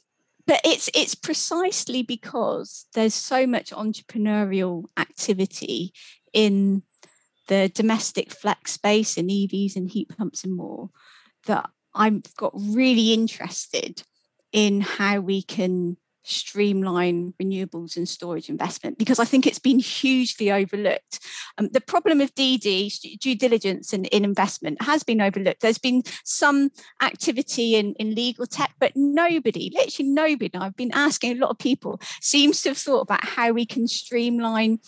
but 0.46 0.60
it's 0.64 0.90
it's 0.94 1.14
precisely 1.14 2.02
because 2.02 2.86
there's 2.94 3.14
so 3.14 3.46
much 3.46 3.70
entrepreneurial 3.70 4.84
activity 4.96 5.92
in 6.32 6.82
the 7.48 7.70
domestic 7.74 8.30
flex 8.32 8.72
space 8.72 9.16
and 9.16 9.30
EVs 9.30 9.76
and 9.76 9.90
heat 9.90 10.08
pumps 10.16 10.44
and 10.44 10.54
more 10.54 10.90
that 11.46 11.68
I've 11.94 12.34
got 12.36 12.52
really 12.54 13.12
interested 13.12 14.02
in 14.52 14.80
how 14.80 15.20
we 15.20 15.42
can 15.42 15.96
streamline 16.24 17.34
renewables 17.42 17.96
and 17.96 18.08
storage 18.08 18.48
investment 18.48 18.98
because 18.98 19.18
I 19.18 19.24
think 19.24 19.46
it's 19.46 19.58
been 19.58 19.78
hugely 19.78 20.52
overlooked. 20.52 21.20
Um, 21.58 21.68
the 21.72 21.80
problem 21.80 22.20
of 22.20 22.34
DD, 22.34 23.18
due 23.18 23.34
diligence 23.34 23.92
in, 23.92 24.04
in 24.06 24.24
investment, 24.24 24.80
has 24.82 25.02
been 25.02 25.20
overlooked. 25.20 25.60
There's 25.60 25.78
been 25.78 26.02
some 26.24 26.70
activity 27.02 27.74
in, 27.74 27.94
in 27.94 28.14
legal 28.14 28.46
tech, 28.46 28.74
but 28.78 28.92
nobody, 28.94 29.70
literally 29.74 30.10
nobody, 30.10 30.50
I've 30.54 30.76
been 30.76 30.92
asking 30.94 31.32
a 31.32 31.40
lot 31.40 31.50
of 31.50 31.58
people, 31.58 32.00
seems 32.20 32.62
to 32.62 32.70
have 32.70 32.78
thought 32.78 33.00
about 33.00 33.24
how 33.24 33.52
we 33.52 33.66
can 33.66 33.88
streamline 33.88 34.78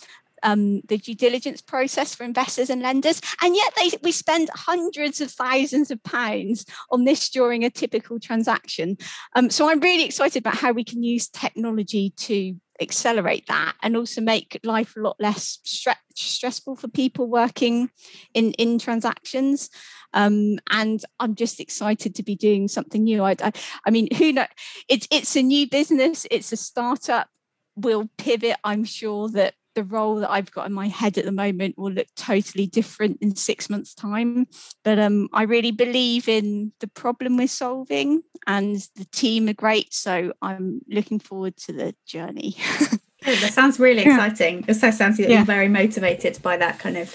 um, 0.45 0.81
the 0.87 0.97
due 0.97 1.15
diligence 1.15 1.61
process 1.61 2.15
for 2.15 2.23
investors 2.23 2.69
and 2.69 2.81
lenders. 2.81 3.19
And 3.41 3.55
yet 3.55 3.73
they, 3.75 3.91
we 4.01 4.11
spend 4.11 4.49
hundreds 4.53 5.19
of 5.19 5.31
thousands 5.31 5.91
of 5.91 6.01
pounds 6.03 6.65
on 6.91 7.03
this 7.03 7.29
during 7.29 7.65
a 7.65 7.69
typical 7.69 8.19
transaction. 8.19 8.97
Um, 9.35 9.49
so 9.49 9.69
I'm 9.69 9.79
really 9.81 10.05
excited 10.05 10.39
about 10.39 10.55
how 10.55 10.71
we 10.71 10.83
can 10.83 11.03
use 11.03 11.27
technology 11.27 12.13
to 12.17 12.55
accelerate 12.81 13.47
that 13.47 13.73
and 13.81 13.95
also 13.95 14.21
make 14.21 14.59
life 14.63 14.95
a 14.95 14.99
lot 14.99 15.15
less 15.19 15.59
stre- 15.65 15.95
stressful 16.13 16.75
for 16.75 16.87
people 16.89 17.27
working 17.27 17.89
in 18.33 18.51
in 18.53 18.77
transactions 18.77 19.69
um, 20.13 20.57
and 20.69 21.05
i'm 21.21 21.35
just 21.35 21.61
excited 21.61 22.13
to 22.13 22.21
be 22.21 22.35
doing 22.35 22.67
something 22.67 23.05
new 23.05 23.23
I, 23.23 23.35
I, 23.41 23.53
I 23.85 23.91
mean 23.91 24.13
who 24.17 24.33
know 24.33 24.45
it's 24.89 25.07
it's 25.09 25.37
a 25.37 25.41
new 25.41 25.69
business 25.69 26.27
it's 26.29 26.51
a 26.51 26.57
startup 26.57 27.29
we'll 27.77 28.09
pivot 28.17 28.57
i'm 28.65 28.83
sure 28.83 29.29
that 29.29 29.53
the 29.75 29.83
role 29.83 30.15
that 30.15 30.31
I've 30.31 30.51
got 30.51 30.65
in 30.65 30.73
my 30.73 30.87
head 30.87 31.17
at 31.17 31.25
the 31.25 31.31
moment 31.31 31.77
will 31.77 31.91
look 31.91 32.07
totally 32.15 32.65
different 32.65 33.19
in 33.21 33.35
six 33.35 33.69
months' 33.69 33.93
time. 33.93 34.47
But 34.83 34.97
um, 34.97 35.29
I 35.33 35.43
really 35.43 35.71
believe 35.71 36.27
in 36.27 36.71
the 36.79 36.87
problem 36.87 37.37
we're 37.37 37.47
solving, 37.47 38.23
and 38.47 38.77
the 38.95 39.05
team 39.05 39.47
are 39.49 39.53
great. 39.53 39.93
So 39.93 40.33
I'm 40.41 40.81
looking 40.87 41.19
forward 41.19 41.57
to 41.57 41.73
the 41.73 41.95
journey. 42.05 42.55
that 43.21 43.53
sounds 43.53 43.79
really 43.79 44.01
exciting. 44.01 44.59
It 44.59 44.69
also 44.69 44.91
sounds 44.91 45.19
like 45.19 45.29
yeah. 45.29 45.37
you're 45.37 45.45
very 45.45 45.67
motivated 45.67 46.39
by 46.41 46.57
that 46.57 46.79
kind 46.79 46.97
of 46.97 47.13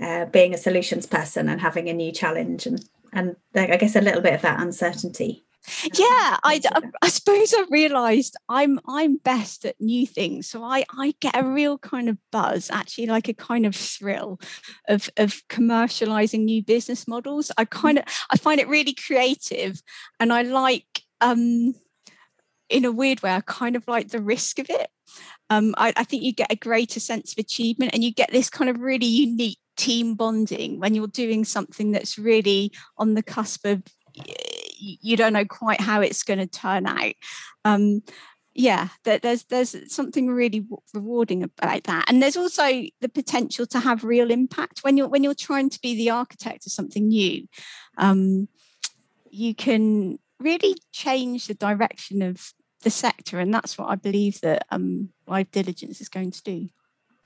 uh, 0.00 0.26
being 0.26 0.54
a 0.54 0.58
solutions 0.58 1.06
person 1.06 1.48
and 1.48 1.60
having 1.60 1.88
a 1.88 1.92
new 1.92 2.12
challenge, 2.12 2.66
and 2.66 2.84
and 3.12 3.36
I 3.54 3.76
guess 3.76 3.96
a 3.96 4.00
little 4.00 4.20
bit 4.20 4.34
of 4.34 4.42
that 4.42 4.60
uncertainty 4.60 5.44
yeah 5.94 6.36
I, 6.42 6.60
I 7.02 7.08
suppose 7.08 7.54
i 7.54 7.64
realized 7.70 8.36
i'm 8.48 8.80
i'm 8.86 9.16
best 9.16 9.64
at 9.64 9.80
new 9.80 10.06
things 10.06 10.48
so 10.48 10.62
i 10.62 10.84
i 10.96 11.14
get 11.20 11.36
a 11.36 11.44
real 11.44 11.78
kind 11.78 12.08
of 12.08 12.18
buzz 12.30 12.70
actually 12.70 13.06
like 13.06 13.28
a 13.28 13.34
kind 13.34 13.66
of 13.66 13.74
thrill 13.74 14.40
of 14.88 15.08
of 15.16 15.42
commercializing 15.48 16.44
new 16.44 16.62
business 16.62 17.06
models. 17.06 17.50
I 17.56 17.64
kind 17.64 17.98
of 17.98 18.04
i 18.30 18.36
find 18.36 18.60
it 18.60 18.68
really 18.68 18.94
creative 18.94 19.80
and 20.20 20.32
i 20.32 20.42
like 20.42 21.02
um 21.20 21.74
in 22.68 22.84
a 22.84 22.92
weird 22.92 23.22
way 23.22 23.32
i 23.32 23.40
kind 23.40 23.76
of 23.76 23.86
like 23.88 24.08
the 24.08 24.20
risk 24.20 24.58
of 24.58 24.66
it. 24.70 24.88
Um 25.50 25.74
I, 25.78 25.92
I 25.96 26.04
think 26.04 26.22
you 26.22 26.32
get 26.32 26.52
a 26.52 26.56
greater 26.56 27.00
sense 27.00 27.32
of 27.32 27.38
achievement 27.38 27.94
and 27.94 28.04
you 28.04 28.12
get 28.12 28.30
this 28.30 28.50
kind 28.50 28.70
of 28.70 28.80
really 28.80 29.06
unique 29.06 29.58
team 29.76 30.14
bonding 30.14 30.80
when 30.80 30.94
you're 30.94 31.06
doing 31.06 31.44
something 31.44 31.92
that's 31.92 32.18
really 32.18 32.72
on 32.96 33.14
the 33.14 33.22
cusp 33.22 33.64
of 33.64 33.82
you 34.78 35.16
don't 35.16 35.32
know 35.32 35.44
quite 35.44 35.80
how 35.80 36.00
it's 36.00 36.22
going 36.22 36.38
to 36.38 36.46
turn 36.46 36.86
out. 36.86 37.14
Um, 37.64 38.02
yeah, 38.54 38.88
there's 39.04 39.44
there's 39.44 39.76
something 39.94 40.28
really 40.28 40.66
rewarding 40.92 41.44
about 41.44 41.84
that, 41.84 42.06
and 42.08 42.20
there's 42.20 42.36
also 42.36 42.64
the 43.00 43.08
potential 43.08 43.66
to 43.66 43.78
have 43.78 44.02
real 44.02 44.32
impact 44.32 44.80
when 44.82 44.96
you're 44.96 45.08
when 45.08 45.22
you're 45.22 45.34
trying 45.34 45.70
to 45.70 45.80
be 45.80 45.94
the 45.94 46.10
architect 46.10 46.66
of 46.66 46.72
something 46.72 47.06
new. 47.06 47.46
Um, 47.98 48.48
you 49.30 49.54
can 49.54 50.18
really 50.40 50.74
change 50.92 51.46
the 51.46 51.54
direction 51.54 52.20
of 52.20 52.52
the 52.82 52.90
sector, 52.90 53.38
and 53.38 53.54
that's 53.54 53.78
what 53.78 53.90
I 53.90 53.94
believe 53.94 54.40
that 54.40 54.66
um, 54.70 55.10
live 55.28 55.50
diligence 55.52 56.00
is 56.00 56.08
going 56.08 56.32
to 56.32 56.42
do. 56.42 56.68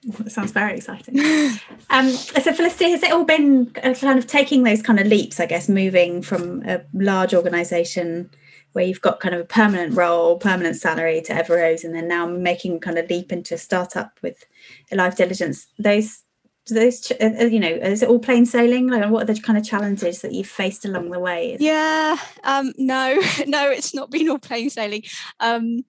That 0.05 0.33
sounds 0.33 0.51
very 0.51 0.77
exciting. 0.77 1.19
um, 1.91 2.11
so, 2.11 2.53
Felicity, 2.53 2.91
has 2.91 3.03
it 3.03 3.13
all 3.13 3.25
been 3.25 3.67
kind 3.67 4.19
of 4.19 4.27
taking 4.27 4.65
those 4.65 4.83
kind 4.83 4.99
of 4.99 5.07
leaps, 5.07 5.39
I 5.39 5.47
guess, 5.47 5.69
moving 5.69 6.23
from 6.23 6.63
a 6.65 6.83
large 6.93 7.35
organisation 7.35 8.31
where 8.73 8.85
you've 8.85 9.01
got 9.01 9.21
kind 9.21 9.35
of 9.35 9.41
a 9.43 9.45
permanent 9.45 9.95
role, 9.95 10.39
permanent 10.39 10.77
salary 10.77 11.21
to 11.23 11.33
Everoze, 11.33 11.85
and 11.85 11.95
then 11.95 12.09
now 12.09 12.27
making 12.27 12.81
kind 12.81 12.99
of 12.99 13.09
leap 13.09 13.33
into 13.33 13.55
a 13.55 13.59
startup 13.59 14.19
with 14.23 14.45
a 14.91 14.97
live 14.97 15.15
diligence? 15.15 15.69
Those, 15.79 16.25
those, 16.69 17.13
uh, 17.13 17.31
uh, 17.41 17.45
you 17.45 17.61
know, 17.61 17.69
is 17.69 18.03
it 18.03 18.09
all 18.09 18.19
plain 18.19 18.45
sailing? 18.45 18.89
Like, 18.89 19.09
what 19.11 19.23
are 19.23 19.33
the 19.33 19.41
kind 19.41 19.59
of 19.59 19.65
challenges 19.65 20.23
that 20.23 20.33
you've 20.33 20.49
faced 20.49 20.85
along 20.85 21.11
the 21.11 21.21
way? 21.21 21.57
Yeah, 21.61 22.17
um, 22.43 22.73
no, 22.77 23.21
no, 23.47 23.71
it's 23.71 23.95
not 23.95 24.11
been 24.11 24.29
all 24.29 24.39
plain 24.39 24.69
sailing. 24.69 25.05
Um, 25.39 25.85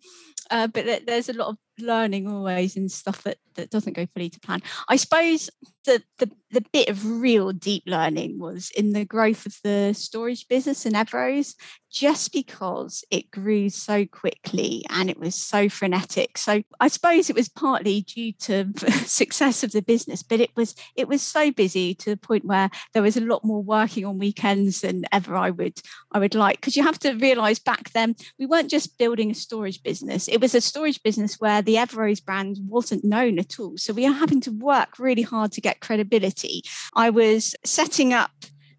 uh, 0.51 0.67
but 0.67 1.05
there's 1.05 1.29
a 1.29 1.33
lot 1.33 1.49
of 1.49 1.57
learning 1.79 2.27
always 2.27 2.77
and 2.77 2.91
stuff 2.91 3.23
that, 3.23 3.37
that 3.55 3.69
doesn't 3.69 3.93
go 3.93 4.05
fully 4.13 4.29
to 4.29 4.39
plan. 4.39 4.61
I 4.89 4.95
suppose 4.95 5.49
the, 5.85 6.03
the 6.19 6.31
the 6.51 6.63
bit 6.71 6.87
of 6.87 7.19
real 7.19 7.51
deep 7.51 7.83
learning 7.87 8.39
was 8.39 8.71
in 8.77 8.93
the 8.93 9.05
growth 9.05 9.45
of 9.45 9.57
the 9.63 9.93
storage 9.93 10.47
business 10.47 10.85
in 10.85 10.93
Everoze, 10.93 11.55
just 11.91 12.31
because 12.31 13.03
it 13.09 13.31
grew 13.31 13.69
so 13.69 14.05
quickly 14.05 14.85
and 14.89 15.09
it 15.09 15.19
was 15.19 15.35
so 15.35 15.67
frenetic. 15.67 16.37
So 16.37 16.61
I 16.79 16.87
suppose 16.87 17.29
it 17.29 17.35
was 17.35 17.49
partly 17.49 18.01
due 18.01 18.33
to 18.33 18.71
success 19.05 19.63
of 19.63 19.71
the 19.71 19.81
business, 19.81 20.23
but 20.23 20.39
it 20.39 20.51
was 20.55 20.75
it 20.95 21.07
was 21.07 21.21
so 21.21 21.51
busy 21.51 21.93
to 21.95 22.11
the 22.11 22.17
point 22.17 22.45
where 22.45 22.69
there 22.93 23.03
was 23.03 23.17
a 23.17 23.25
lot 23.25 23.43
more 23.43 23.61
working 23.61 24.05
on 24.05 24.19
weekends 24.19 24.81
than 24.81 25.03
ever 25.11 25.35
I 25.35 25.49
would 25.49 25.81
I 26.11 26.19
would 26.19 26.35
like. 26.35 26.61
Because 26.61 26.77
you 26.77 26.83
have 26.83 26.99
to 26.99 27.13
realise 27.13 27.59
back 27.59 27.91
then 27.91 28.15
we 28.39 28.45
weren't 28.45 28.71
just 28.71 28.97
building 28.97 29.31
a 29.31 29.35
storage 29.35 29.83
business; 29.83 30.22
it 30.27 30.41
was 30.41 30.55
a 30.55 30.61
storage 30.61 31.01
business 31.03 31.39
where 31.39 31.61
the 31.61 31.75
Everoze 31.75 32.23
brand 32.23 32.57
wasn't 32.67 33.03
known 33.03 33.39
at 33.39 33.59
all. 33.59 33.77
So 33.77 33.93
we 33.93 34.05
are 34.05 34.13
having 34.13 34.41
to 34.41 34.51
work 34.51 34.99
really 34.99 35.21
hard 35.21 35.51
to 35.53 35.61
get 35.61 35.79
credibility. 35.79 36.63
I 36.95 37.09
was 37.09 37.55
setting 37.63 38.13
up 38.13 38.31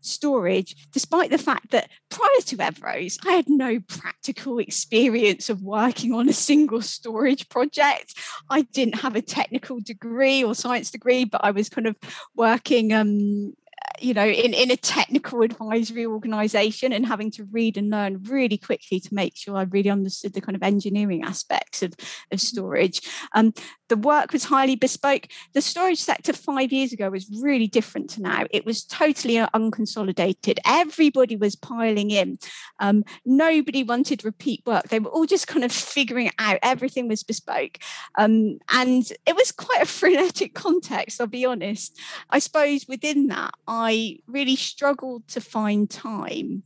storage, 0.04 0.76
despite 0.92 1.30
the 1.30 1.38
fact 1.38 1.70
that 1.70 1.88
prior 2.11 2.40
to 2.46 2.57
Everoze, 2.57 3.18
I 3.26 3.33
had 3.33 3.48
no 3.48 3.80
practical 3.80 4.59
experience 4.59 5.48
of 5.48 5.62
working 5.62 6.12
on 6.12 6.28
a 6.28 6.33
single 6.33 6.83
storage 6.83 7.48
project. 7.48 8.14
I 8.50 8.62
didn't 8.62 9.00
have 9.00 9.16
a 9.16 9.22
technical 9.22 9.80
degree 9.80 10.44
or 10.44 10.54
science 10.54 10.90
degree, 10.90 11.24
but 11.24 11.42
I 11.42 11.50
was 11.50 11.68
kind 11.68 11.87
of 11.87 11.96
working 12.37 12.92
um, 12.92 13.54
you 14.00 14.14
know 14.14 14.26
in, 14.26 14.54
in 14.54 14.70
a 14.70 14.76
technical 14.76 15.42
advisory 15.42 16.07
organization 16.07 16.92
and 16.92 17.07
having 17.07 17.30
to 17.30 17.44
read 17.44 17.76
and 17.76 17.90
learn 17.90 18.22
really 18.24 18.59
quickly 18.59 19.00
to 19.00 19.14
make 19.14 19.37
sure 19.37 19.57
i 19.57 19.62
really 19.62 19.90
understood 19.90 20.33
the 20.33 20.40
kind 20.40 20.57
of 20.57 20.62
engineering 20.62 21.22
aspects 21.24 21.83
of, 21.83 21.94
of 22.30 22.40
storage. 22.40 23.00
Um, 23.35 23.52
the 23.88 23.96
work 23.96 24.33
was 24.33 24.44
highly 24.44 24.76
bespoke. 24.76 25.28
The 25.52 25.61
storage 25.61 26.00
sector 26.00 26.33
five 26.33 26.72
years 26.72 26.92
ago 26.92 27.11
was 27.11 27.28
really 27.42 27.66
different 27.66 28.11
to 28.11 28.22
now. 28.22 28.44
It 28.50 28.64
was 28.64 28.85
totally 28.85 29.37
unconsolidated. 29.37 30.59
Everybody 30.66 31.37
was 31.37 31.54
piling 31.54 32.11
in. 32.11 32.38
Um, 32.80 33.04
nobody 33.24 33.83
wanted 33.83 34.24
repeat 34.24 34.62
work. 34.64 34.88
They 34.88 35.00
were 35.00 35.11
all 35.11 35.26
just 35.26 35.46
kind 35.46 35.64
of 35.64 35.72
figuring 35.72 36.26
it 36.26 36.35
out. 36.38 36.59
Everything 36.62 37.09
was 37.09 37.22
bespoke. 37.22 37.78
Um, 38.16 38.59
and 38.72 39.04
it 39.26 39.37
was 39.37 39.52
quite 39.52 39.83
a 39.83 39.87
frenetic 40.04 40.54
context 40.54 41.20
i'll 41.20 41.26
be 41.26 41.44
honest. 41.44 41.98
I 42.30 42.38
suppose 42.38 42.87
within 42.88 43.28
that 43.28 43.52
I 43.66 43.84
really 44.27 44.57
struggled 44.57 45.29
to 45.29 45.40
find 45.40 45.88
time 45.88 46.62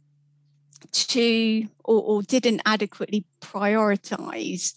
to 0.92 1.68
or, 1.84 2.02
or 2.02 2.22
didn't 2.22 2.62
adequately 2.64 3.26
prioritize 3.40 4.74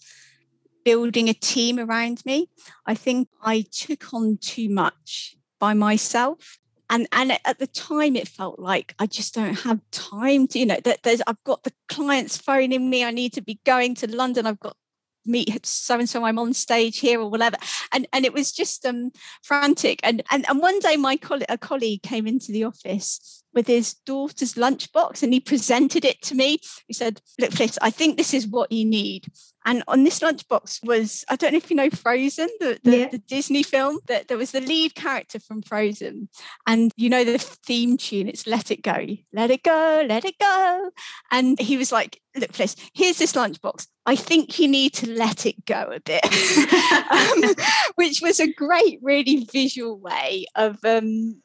building 0.84 1.28
a 1.28 1.34
team 1.34 1.78
around 1.78 2.24
me. 2.24 2.48
I 2.86 2.94
think 2.94 3.28
I 3.40 3.64
took 3.70 4.12
on 4.12 4.38
too 4.40 4.68
much 4.68 5.36
by 5.58 5.74
myself. 5.74 6.58
And, 6.90 7.06
and 7.10 7.38
at 7.44 7.58
the 7.58 7.66
time 7.66 8.16
it 8.16 8.28
felt 8.28 8.58
like 8.58 8.94
I 8.98 9.06
just 9.06 9.34
don't 9.34 9.60
have 9.60 9.80
time 9.92 10.46
to, 10.48 10.58
you 10.58 10.66
know, 10.66 10.80
that 10.84 11.02
there's 11.02 11.22
I've 11.26 11.42
got 11.44 11.62
the 11.62 11.72
clients 11.88 12.36
phoning 12.36 12.90
me, 12.90 13.02
I 13.04 13.10
need 13.10 13.32
to 13.34 13.40
be 13.40 13.60
going 13.64 13.94
to 13.96 14.14
London, 14.14 14.44
I've 14.44 14.60
got 14.60 14.76
meet 15.24 15.64
so 15.66 15.98
and 15.98 16.08
so 16.08 16.24
I'm 16.24 16.38
on 16.38 16.52
stage 16.52 16.98
here 16.98 17.20
or 17.20 17.30
whatever. 17.30 17.56
And 17.92 18.06
and 18.12 18.24
it 18.24 18.32
was 18.32 18.52
just 18.52 18.84
um 18.86 19.10
frantic. 19.42 20.00
And 20.02 20.22
and, 20.30 20.48
and 20.48 20.60
one 20.60 20.78
day 20.80 20.96
my 20.96 21.16
colleague 21.16 21.46
a 21.48 21.58
colleague 21.58 22.02
came 22.02 22.26
into 22.26 22.52
the 22.52 22.64
office 22.64 23.41
with 23.54 23.66
his 23.66 23.94
daughter's 23.94 24.54
lunchbox 24.54 25.22
and 25.22 25.32
he 25.32 25.40
presented 25.40 26.04
it 26.04 26.22
to 26.22 26.34
me. 26.34 26.58
He 26.86 26.94
said 26.94 27.20
look 27.38 27.50
Fliss 27.50 27.78
I 27.80 27.90
think 27.90 28.16
this 28.16 28.34
is 28.34 28.46
what 28.46 28.72
you 28.72 28.84
need. 28.84 29.26
And 29.64 29.84
on 29.86 30.02
this 30.02 30.20
lunchbox 30.20 30.84
was 30.84 31.24
I 31.28 31.36
don't 31.36 31.52
know 31.52 31.58
if 31.58 31.70
you 31.70 31.76
know 31.76 31.90
Frozen 31.90 32.48
the, 32.60 32.78
the, 32.82 32.96
yeah. 32.96 33.08
the 33.08 33.18
Disney 33.18 33.62
film 33.62 33.98
that 34.06 34.28
there 34.28 34.38
was 34.38 34.52
the 34.52 34.60
lead 34.60 34.94
character 34.94 35.38
from 35.38 35.62
Frozen. 35.62 36.28
And 36.66 36.92
you 36.96 37.08
know 37.08 37.24
the 37.24 37.38
theme 37.38 37.96
tune 37.96 38.28
it's 38.28 38.46
let 38.46 38.70
it 38.70 38.82
go. 38.82 39.06
Let 39.32 39.50
it 39.50 39.62
go 39.62 40.04
let 40.08 40.24
it 40.24 40.38
go. 40.38 40.90
And 41.30 41.58
he 41.60 41.76
was 41.76 41.92
like 41.92 42.20
look 42.36 42.52
Fliss 42.52 42.76
here's 42.94 43.18
this 43.18 43.32
lunchbox. 43.32 43.86
I 44.04 44.16
think 44.16 44.58
you 44.58 44.66
need 44.66 44.94
to 44.94 45.10
let 45.10 45.46
it 45.46 45.64
go 45.64 45.92
a 45.92 46.00
bit, 46.00 46.24
um, 47.10 47.54
which 47.94 48.20
was 48.20 48.40
a 48.40 48.52
great, 48.52 48.98
really 49.00 49.46
visual 49.52 49.98
way 49.98 50.46
of, 50.56 50.84
um, 50.84 51.40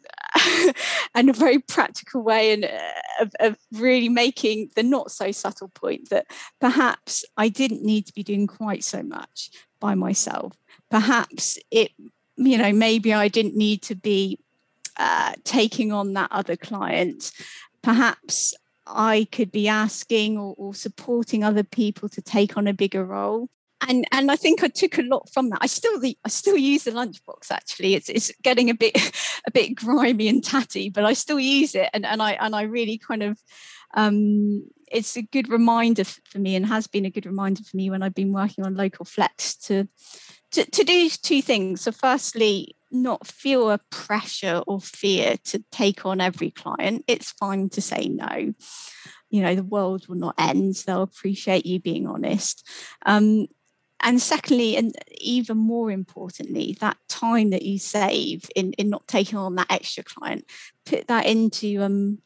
and 1.16 1.30
a 1.30 1.34
very 1.34 1.60
practical 1.60 2.22
way 2.22 2.54
and 2.54 2.66
uh, 2.66 3.22
of, 3.22 3.32
of 3.40 3.58
really 3.74 4.10
making 4.10 4.70
the 4.76 4.84
not 4.84 5.12
so 5.12 5.32
subtle 5.32 5.70
point 5.70 6.10
that 6.10 6.28
perhaps 6.60 7.26
I 7.38 7.50
didn't 7.50 7.84
need 7.84 8.06
to 8.08 8.14
be 8.14 8.24
doing 8.24 8.48
quite 8.48 8.84
so 8.84 9.04
much 9.04 9.50
by 9.80 9.96
myself. 9.96 10.54
Perhaps 10.90 11.58
it, 11.72 11.92
you 12.36 12.58
know, 12.58 12.72
maybe 12.72 13.14
I 13.14 13.28
didn't 13.28 13.56
need 13.56 13.82
to 13.84 13.96
be 13.96 14.40
uh, 14.98 15.34
taking 15.44 15.92
on 15.92 16.14
that 16.14 16.32
other 16.32 16.56
client. 16.56 17.32
Perhaps 17.82 18.54
I 18.86 19.28
could 19.32 19.52
be 19.52 19.68
asking 19.68 20.38
or, 20.38 20.56
or, 20.58 20.74
supporting 20.74 21.44
other 21.44 21.64
people 21.64 22.08
to 22.10 22.22
take 22.22 22.58
on 22.58 22.68
a 22.68 22.74
bigger 22.74 23.04
role. 23.04 23.50
And 23.88 24.06
and 24.12 24.32
I 24.32 24.36
think 24.36 24.64
I 24.64 24.70
took 24.70 24.98
a 24.98 25.04
lot 25.04 25.30
from 25.32 25.50
that. 25.50 25.60
I 25.62 25.68
still 25.68 26.02
I 26.04 26.30
still 26.30 26.58
use 26.58 26.86
the 26.86 26.92
lunchbox 26.92 27.52
actually. 27.52 27.94
It's 27.96 28.10
it's 28.10 28.32
getting 28.42 28.70
a 28.70 28.74
bit 28.74 28.96
a 29.48 29.52
bit 29.52 29.76
grimy 29.76 30.28
and 30.28 30.44
tatty, 30.44 30.90
but 30.90 31.06
I 31.06 31.14
still 31.14 31.40
use 31.40 31.76
it 31.76 31.90
and, 31.94 32.06
and 32.06 32.22
I 32.22 32.34
and 32.34 32.56
I 32.56 32.64
really 32.64 32.98
kind 32.98 33.24
of 33.24 33.38
um, 33.94 34.68
it's 34.92 35.18
a 35.18 35.22
good 35.22 35.50
reminder 35.50 36.04
for 36.04 36.40
me 36.40 36.56
and 36.56 36.66
has 36.66 36.88
been 36.88 37.06
a 37.06 37.10
good 37.10 37.26
reminder 37.26 37.64
for 37.64 37.76
me 37.78 37.90
when 37.90 38.04
I've 38.04 38.16
been 38.16 38.34
working 38.34 38.66
on 38.66 38.76
local 38.76 39.06
flex 39.06 39.56
to 39.68 39.88
to, 40.52 40.70
to 40.72 40.84
do 40.84 41.10
two 41.10 41.42
things. 41.42 41.82
So 41.82 41.92
firstly, 41.92 42.76
not 42.92 43.28
feel 43.28 43.70
a 43.70 43.80
pressure 43.92 44.64
or 44.66 44.80
fear 44.80 45.36
to 45.46 45.64
take 45.72 46.06
on 46.06 46.22
every 46.22 46.52
client. 46.52 47.04
It's 47.08 47.32
fine 47.32 47.70
to 47.70 47.82
say 47.82 48.08
no. 48.08 48.54
You 49.30 49.42
know, 49.42 49.56
the 49.56 49.64
world 49.64 50.08
will 50.08 50.16
not 50.16 50.36
end. 50.38 50.76
They'll 50.76 51.02
appreciate 51.02 51.66
you 51.66 51.82
being 51.82 52.08
honest. 52.08 52.66
Um, 53.06 53.48
and 54.00 54.22
secondly, 54.22 54.78
and 54.78 54.96
even 55.20 55.58
more 55.58 55.92
importantly, 55.92 56.78
that 56.80 56.98
time 57.10 57.50
that 57.50 57.64
you 57.64 57.80
save 57.80 58.50
in, 58.56 58.74
in 58.74 58.90
not 58.90 59.08
taking 59.08 59.38
on 59.38 59.56
that 59.56 59.72
extra 59.72 60.04
client, 60.04 60.46
put 60.86 61.08
that 61.08 61.26
into 61.26 61.82
um, 61.82 62.20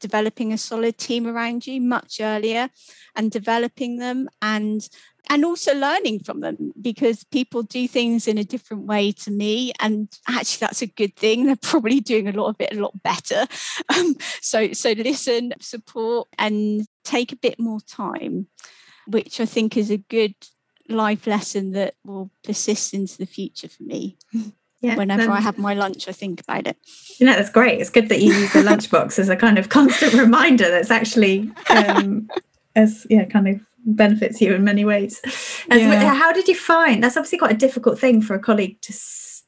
developing 0.00 0.52
a 0.52 0.58
solid 0.58 0.96
team 0.98 1.26
around 1.26 1.66
you 1.66 1.80
much 1.80 2.20
earlier 2.20 2.70
and 3.16 3.30
developing 3.30 3.98
them 3.98 4.28
and 4.42 4.88
and 5.30 5.44
also 5.44 5.74
learning 5.74 6.20
from 6.20 6.40
them 6.40 6.72
because 6.80 7.22
people 7.24 7.62
do 7.62 7.86
things 7.86 8.26
in 8.26 8.38
a 8.38 8.44
different 8.44 8.84
way 8.84 9.12
to 9.12 9.30
me 9.30 9.72
and 9.78 10.08
actually 10.26 10.60
that's 10.60 10.80
a 10.80 10.86
good 10.86 11.14
thing. 11.16 11.44
They're 11.44 11.56
probably 11.56 12.00
doing 12.00 12.28
a 12.28 12.32
lot 12.32 12.48
of 12.48 12.56
it 12.60 12.72
a 12.72 12.80
lot 12.80 13.02
better. 13.02 13.46
Um, 13.90 14.16
so 14.40 14.72
so 14.72 14.92
listen 14.92 15.52
support 15.60 16.28
and 16.38 16.86
take 17.04 17.32
a 17.32 17.36
bit 17.36 17.58
more 17.58 17.80
time 17.80 18.48
which 19.06 19.40
i 19.40 19.46
think 19.46 19.76
is 19.76 19.90
a 19.90 19.96
good 19.96 20.34
life 20.88 21.26
lesson 21.26 21.72
that 21.72 21.94
will 22.04 22.30
persist 22.42 22.94
into 22.94 23.18
the 23.18 23.26
future 23.26 23.68
for 23.68 23.82
me 23.82 24.16
yeah, 24.80 24.96
whenever 24.96 25.30
I 25.30 25.40
have 25.40 25.58
my 25.58 25.74
lunch, 25.74 26.08
I 26.08 26.12
think 26.12 26.40
about 26.40 26.66
it. 26.66 26.76
You 27.18 27.26
know, 27.26 27.34
that's 27.34 27.50
great. 27.50 27.80
It's 27.80 27.90
good 27.90 28.08
that 28.10 28.20
you 28.20 28.32
use 28.32 28.52
the 28.52 28.60
lunchbox 28.60 29.18
as 29.18 29.28
a 29.28 29.36
kind 29.36 29.58
of 29.58 29.68
constant 29.68 30.14
reminder 30.14 30.70
that's 30.70 30.90
actually 30.90 31.50
um, 31.70 32.28
as 32.76 33.06
yeah, 33.10 33.24
kind 33.24 33.48
of 33.48 33.60
benefits 33.84 34.40
you 34.40 34.54
in 34.54 34.64
many 34.64 34.84
ways. 34.84 35.20
As, 35.70 35.80
Yeah. 35.80 36.14
how 36.14 36.32
did 36.32 36.46
you 36.46 36.54
find 36.54 37.02
that's 37.02 37.16
obviously 37.16 37.38
quite 37.38 37.52
a 37.52 37.56
difficult 37.56 37.98
thing 37.98 38.22
for 38.22 38.34
a 38.34 38.38
colleague 38.38 38.80
to 38.82 38.94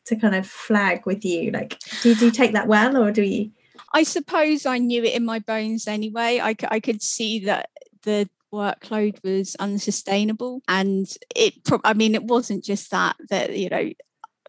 to 0.07 0.17
kind 0.17 0.35
of 0.35 0.47
flag 0.47 1.07
with 1.07 1.25
you? 1.25 1.53
Like, 1.53 1.79
do, 2.03 2.15
do 2.15 2.27
you 2.27 2.33
take 2.33 2.53
that 2.53 2.67
well, 2.67 2.97
or 2.97 3.13
do 3.13 3.23
you? 3.23 3.53
I 3.93 4.03
suppose 4.03 4.67
I 4.67 4.79
knew 4.79 5.05
it 5.05 5.15
in 5.15 5.25
my 5.25 5.39
bones 5.39 5.87
anyway. 5.87 6.41
I, 6.43 6.57
I 6.69 6.81
could 6.81 7.03
see 7.03 7.41
that 7.41 7.71
the 8.03 8.29
workload 8.53 9.23
was 9.23 9.57
unsustainable. 9.57 10.63
And 10.69 11.07
it 11.35 11.55
i 11.85 11.95
mean 11.95 12.15
it 12.15 12.25
wasn't 12.25 12.65
just 12.65 12.91
that 12.91 13.17
that 13.29 13.57
you 13.57 13.69
know 13.69 13.91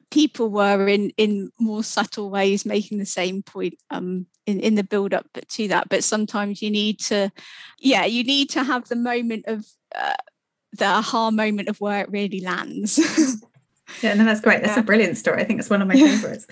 people 0.09 0.49
were 0.49 0.87
in 0.87 1.11
in 1.17 1.51
more 1.59 1.83
subtle 1.83 2.29
ways 2.29 2.65
making 2.65 2.97
the 2.97 3.05
same 3.05 3.41
point 3.41 3.75
um 3.89 4.25
in, 4.45 4.59
in 4.59 4.75
the 4.75 4.83
build 4.83 5.13
up 5.13 5.27
to 5.49 5.67
that. 5.67 5.89
But 5.89 6.03
sometimes 6.03 6.61
you 6.61 6.69
need 6.71 6.99
to 7.01 7.31
yeah 7.79 8.05
you 8.05 8.23
need 8.23 8.49
to 8.51 8.63
have 8.63 8.87
the 8.87 8.95
moment 8.95 9.45
of 9.47 9.65
uh, 9.95 10.13
the 10.77 10.85
aha 10.85 11.31
moment 11.31 11.67
of 11.67 11.79
where 11.81 12.01
it 12.01 12.11
really 12.11 12.39
lands 12.41 12.99
yeah 14.01 14.13
no 14.13 14.25
that's 14.25 14.41
great. 14.41 14.61
That's 14.61 14.75
yeah. 14.77 14.81
a 14.81 14.85
brilliant 14.85 15.17
story. 15.17 15.41
I 15.41 15.45
think 15.45 15.59
it's 15.59 15.69
one 15.69 15.81
of 15.81 15.87
my 15.87 15.95
favorites. 16.07 16.47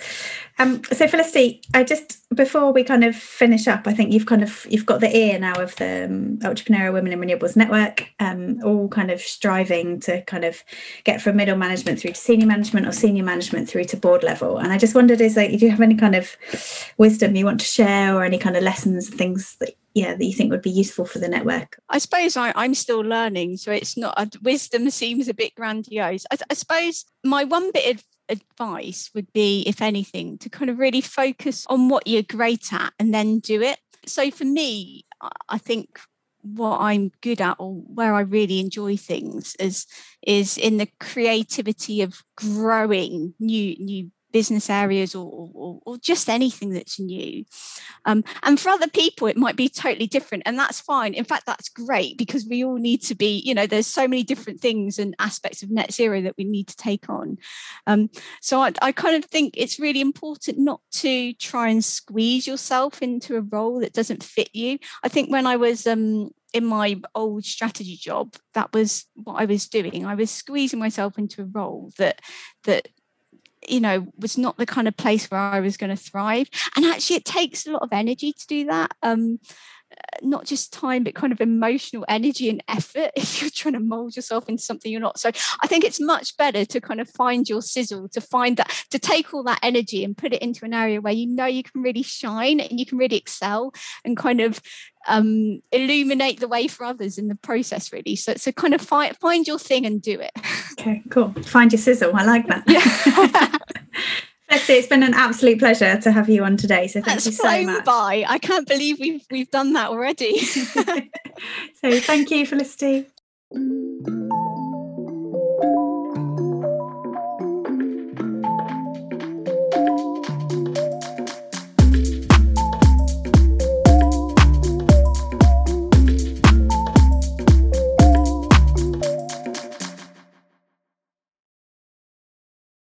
Um 0.58 0.84
so 0.91 1.08
felicity 1.08 1.62
i 1.73 1.84
just 1.84 2.17
before 2.36 2.71
we 2.71 2.84
kind 2.84 3.04
of 3.04 3.15
finish 3.15 3.67
up 3.67 3.88
i 3.88 3.93
think 3.93 4.12
you've 4.12 4.25
kind 4.25 4.43
of 4.43 4.65
you've 4.69 4.86
got 4.86 4.99
the 4.99 5.15
ear 5.15 5.39
now 5.39 5.54
of 5.54 5.75
the 5.78 6.06
um, 6.06 6.38
entrepreneurial 6.38 6.93
women 6.93 7.12
in 7.12 7.19
renewables 7.19 7.56
network 7.56 8.10
um 8.19 8.60
all 8.63 8.88
kind 8.88 9.12
of 9.12 9.21
striving 9.21 9.99
to 9.99 10.21
kind 10.23 10.45
of 10.45 10.63
get 11.04 11.21
from 11.21 11.36
middle 11.36 11.58
management 11.58 11.99
through 11.99 12.12
to 12.12 12.19
senior 12.19 12.47
management 12.47 12.88
or 12.88 12.91
senior 12.91 13.23
management 13.23 13.69
through 13.69 13.86
to 13.86 13.97
board 13.97 14.23
level. 14.23 14.58
And 14.58 14.71
i 14.71 14.78
just 14.78 14.95
wondered 14.95 15.21
is 15.21 15.36
like 15.36 15.52
do 15.52 15.58
you 15.58 15.71
have 15.71 15.82
any 15.82 15.95
kind 15.95 16.15
of 16.15 16.36
wisdom 16.97 17.36
you 17.36 17.45
want 17.45 17.60
to 17.62 17.65
share 17.65 18.15
or 18.15 18.23
any 18.23 18.38
kind 18.38 18.56
of 18.56 18.63
lessons 18.63 19.10
things 19.10 19.56
that 19.60 19.75
yeah 19.99 20.15
that 20.15 20.25
you 20.25 20.33
think 20.33 20.51
would 20.51 20.62
be 20.62 20.69
useful 20.69 21.05
for 21.05 21.19
the 21.19 21.27
network. 21.27 21.79
I 21.89 21.97
suppose 21.97 22.38
I, 22.38 22.53
am 22.55 22.73
still 22.73 23.01
learning 23.01 23.57
so 23.57 23.71
it's 23.71 23.97
not 23.97 24.13
uh, 24.17 24.25
wisdom 24.41 24.89
seems 24.89 25.27
a 25.27 25.33
bit 25.33 25.55
grandiose. 25.55 26.25
I, 26.31 26.38
I 26.49 26.53
suppose 26.53 27.05
my 27.23 27.43
one 27.43 27.71
bit 27.71 27.95
of 27.95 28.03
advice 28.29 29.09
would 29.15 29.31
be 29.33 29.63
if 29.65 29.81
anything 29.81 30.38
to 30.39 30.49
kind 30.49 30.69
of 30.69 30.77
really 30.77 31.01
focus 31.01 31.65
on 31.67 31.89
what 31.89 32.07
you're 32.07 32.21
great 32.21 32.71
at 32.73 32.93
and 32.99 33.13
then 33.13 33.39
do 33.39 33.62
it. 33.62 33.79
So 34.05 34.31
for 34.31 34.45
me 34.45 35.05
i 35.49 35.57
think 35.57 35.99
what 36.41 36.79
I'm 36.79 37.12
good 37.21 37.41
at 37.41 37.57
or 37.59 37.73
where 37.73 38.13
I 38.13 38.21
really 38.21 38.59
enjoy 38.59 38.97
things 38.97 39.55
is 39.59 39.85
is 40.25 40.57
in 40.57 40.77
the 40.77 40.88
creativity 40.99 42.01
of 42.01 42.23
growing 42.38 43.33
new 43.39 43.75
new 43.77 44.12
business 44.32 44.70
areas 44.70 45.15
or, 45.15 45.50
or, 45.54 45.80
or, 45.86 45.98
just 45.98 46.30
anything 46.30 46.70
that's 46.70 47.00
new. 47.00 47.44
Um, 48.06 48.24
and 48.44 48.60
for 48.60 48.70
other 48.70 48.88
people, 48.88 49.28
it 49.28 49.38
might 49.38 49.56
be 49.56 49.70
totally 49.70 50.08
different, 50.08 50.44
and 50.46 50.58
that's 50.58 50.80
fine. 50.80 51.13
In 51.13 51.26
fact, 51.26 51.46
that's 51.46 51.70
great 51.70 52.18
because 52.18 52.46
we 52.46 52.63
all 52.63 52.78
need 52.78 53.02
to 53.04 53.15
be, 53.15 53.42
you 53.46 53.54
know, 53.54 53.68
there's 53.68 53.88
so 53.88 54.08
many 54.08 54.24
different 54.24 54.60
things 54.60 55.00
and 55.00 55.15
aspects 55.20 55.63
of 55.63 55.72
net 55.72 55.94
zero 55.94 56.22
that 56.22 56.36
we 56.38 56.44
need 56.44 56.68
to 56.68 56.76
take 56.76 57.10
on. 57.10 57.38
Um, 57.88 58.10
so 58.42 58.62
I, 58.62 58.72
I 58.82 58.92
kind 58.92 59.22
of 59.22 59.30
think 59.30 59.56
it's 59.58 59.80
really 59.80 60.02
important 60.02 60.58
not 60.58 60.82
to 60.92 61.34
try 61.34 61.70
and 61.70 61.84
squeeze 61.84 62.48
yourself 62.48 63.02
into 63.02 63.36
a 63.36 63.42
role 63.42 63.80
that 63.80 63.94
doesn't 63.94 64.24
fit 64.24 64.50
you. 64.54 64.80
I 65.04 65.10
think 65.10 65.32
when 65.32 65.46
I 65.46 65.56
was 65.56 65.88
um, 65.88 66.32
in 66.54 66.65
my 66.65 67.00
old 67.13 67.46
strategy 67.46 67.96
job 67.96 68.36
that 68.54 68.74
was 68.74 69.06
what 69.13 69.36
i 69.36 69.46
was 69.46 69.68
doing 69.68 70.06
i 70.06 70.15
was 70.15 70.32
squeezing 70.32 70.80
myself 70.80 71.18
into 71.18 71.42
a 71.42 71.46
role 71.46 71.92
that 71.98 72.22
that 72.63 72.88
you 73.67 73.80
know 73.80 74.08
was 74.17 74.38
not 74.38 74.58
the 74.58 74.65
kind 74.65 74.88
of 74.88 74.95
place 74.95 75.30
where 75.30 75.39
i 75.39 75.60
was 75.60 75.78
going 75.78 75.89
to 75.89 76.02
thrive. 76.02 76.50
And 76.76 76.86
actually 76.86 77.17
it 77.17 77.26
takes 77.26 77.65
a 77.65 77.72
lot 77.72 77.84
of 77.84 77.89
energy 77.91 78.34
to 78.34 78.48
do 78.48 78.65
that. 78.65 78.91
Um 79.04 79.39
not 80.21 80.45
just 80.45 80.73
time 80.73 81.03
but 81.03 81.15
kind 81.15 81.31
of 81.31 81.41
emotional 81.41 82.05
energy 82.07 82.49
and 82.49 82.63
effort. 82.67 83.12
If 83.19 83.41
you're 83.41 83.51
trying 83.51 83.73
to 83.73 83.79
mold 83.79 84.15
yourself 84.15 84.49
into 84.49 84.63
something 84.63 84.91
you're 84.91 85.01
not. 85.01 85.19
So 85.19 85.29
i 85.62 85.67
think 85.67 85.83
it's 85.83 85.99
much 85.99 86.35
better 86.38 86.65
to 86.65 86.81
kind 86.81 87.01
of 87.01 87.09
find 87.09 87.47
your 87.47 87.62
sizzle 87.62 88.09
to 88.09 88.21
find 88.21 88.57
that 88.57 88.71
to 88.89 88.99
take 88.99 89.33
all 89.33 89.43
that 89.43 89.59
energy 89.62 90.03
and 90.03 90.17
put 90.17 90.33
it 90.33 90.41
into 90.41 90.65
an 90.65 90.73
area 90.73 91.01
where 91.01 91.13
you 91.13 91.27
know 91.27 91.45
you 91.45 91.63
can 91.63 91.81
really 91.81 92.03
shine 92.03 92.59
and 92.59 92.79
you 92.79 92.85
can 92.85 92.97
really 92.97 93.17
excel 93.17 93.73
and 94.03 94.17
kind 94.17 94.41
of 94.41 94.62
um, 95.07 95.62
illuminate 95.71 96.39
the 96.39 96.47
way 96.47 96.67
for 96.67 96.83
others 96.83 97.17
in 97.17 97.29
the 97.29 97.35
process 97.35 97.93
really. 97.93 98.15
So 98.15 98.35
so 98.35 98.51
kind 98.51 98.73
of 98.73 98.81
find 98.81 99.15
find 99.17 99.47
your 99.47 99.59
thing 99.59 99.85
and 99.85 100.01
do 100.01 100.19
it. 100.19 100.31
Okay 100.73 101.03
cool. 101.09 101.33
Find 101.43 101.71
your 101.71 101.79
sizzle. 101.79 102.15
I 102.15 102.23
like 102.23 102.47
that. 102.47 102.63
Yeah 102.67 103.57
It's 104.51 104.88
been 104.88 105.03
an 105.03 105.13
absolute 105.13 105.59
pleasure 105.59 105.99
to 106.01 106.12
have 106.12 106.29
you 106.29 106.43
on 106.43 106.57
today. 106.57 106.88
So 106.88 107.01
thank 107.01 107.05
That's 107.05 107.25
you 107.27 107.31
so 107.31 107.63
much. 107.63 107.85
by. 107.85 108.25
I 108.27 108.39
can't 108.39 108.67
believe 108.67 108.99
we've 108.99 109.25
we've 109.29 109.51
done 109.51 109.73
that 109.73 109.89
already. 109.89 110.39
so 110.39 111.99
thank 111.99 112.31
you, 112.31 112.45
Felicity. 112.45 113.07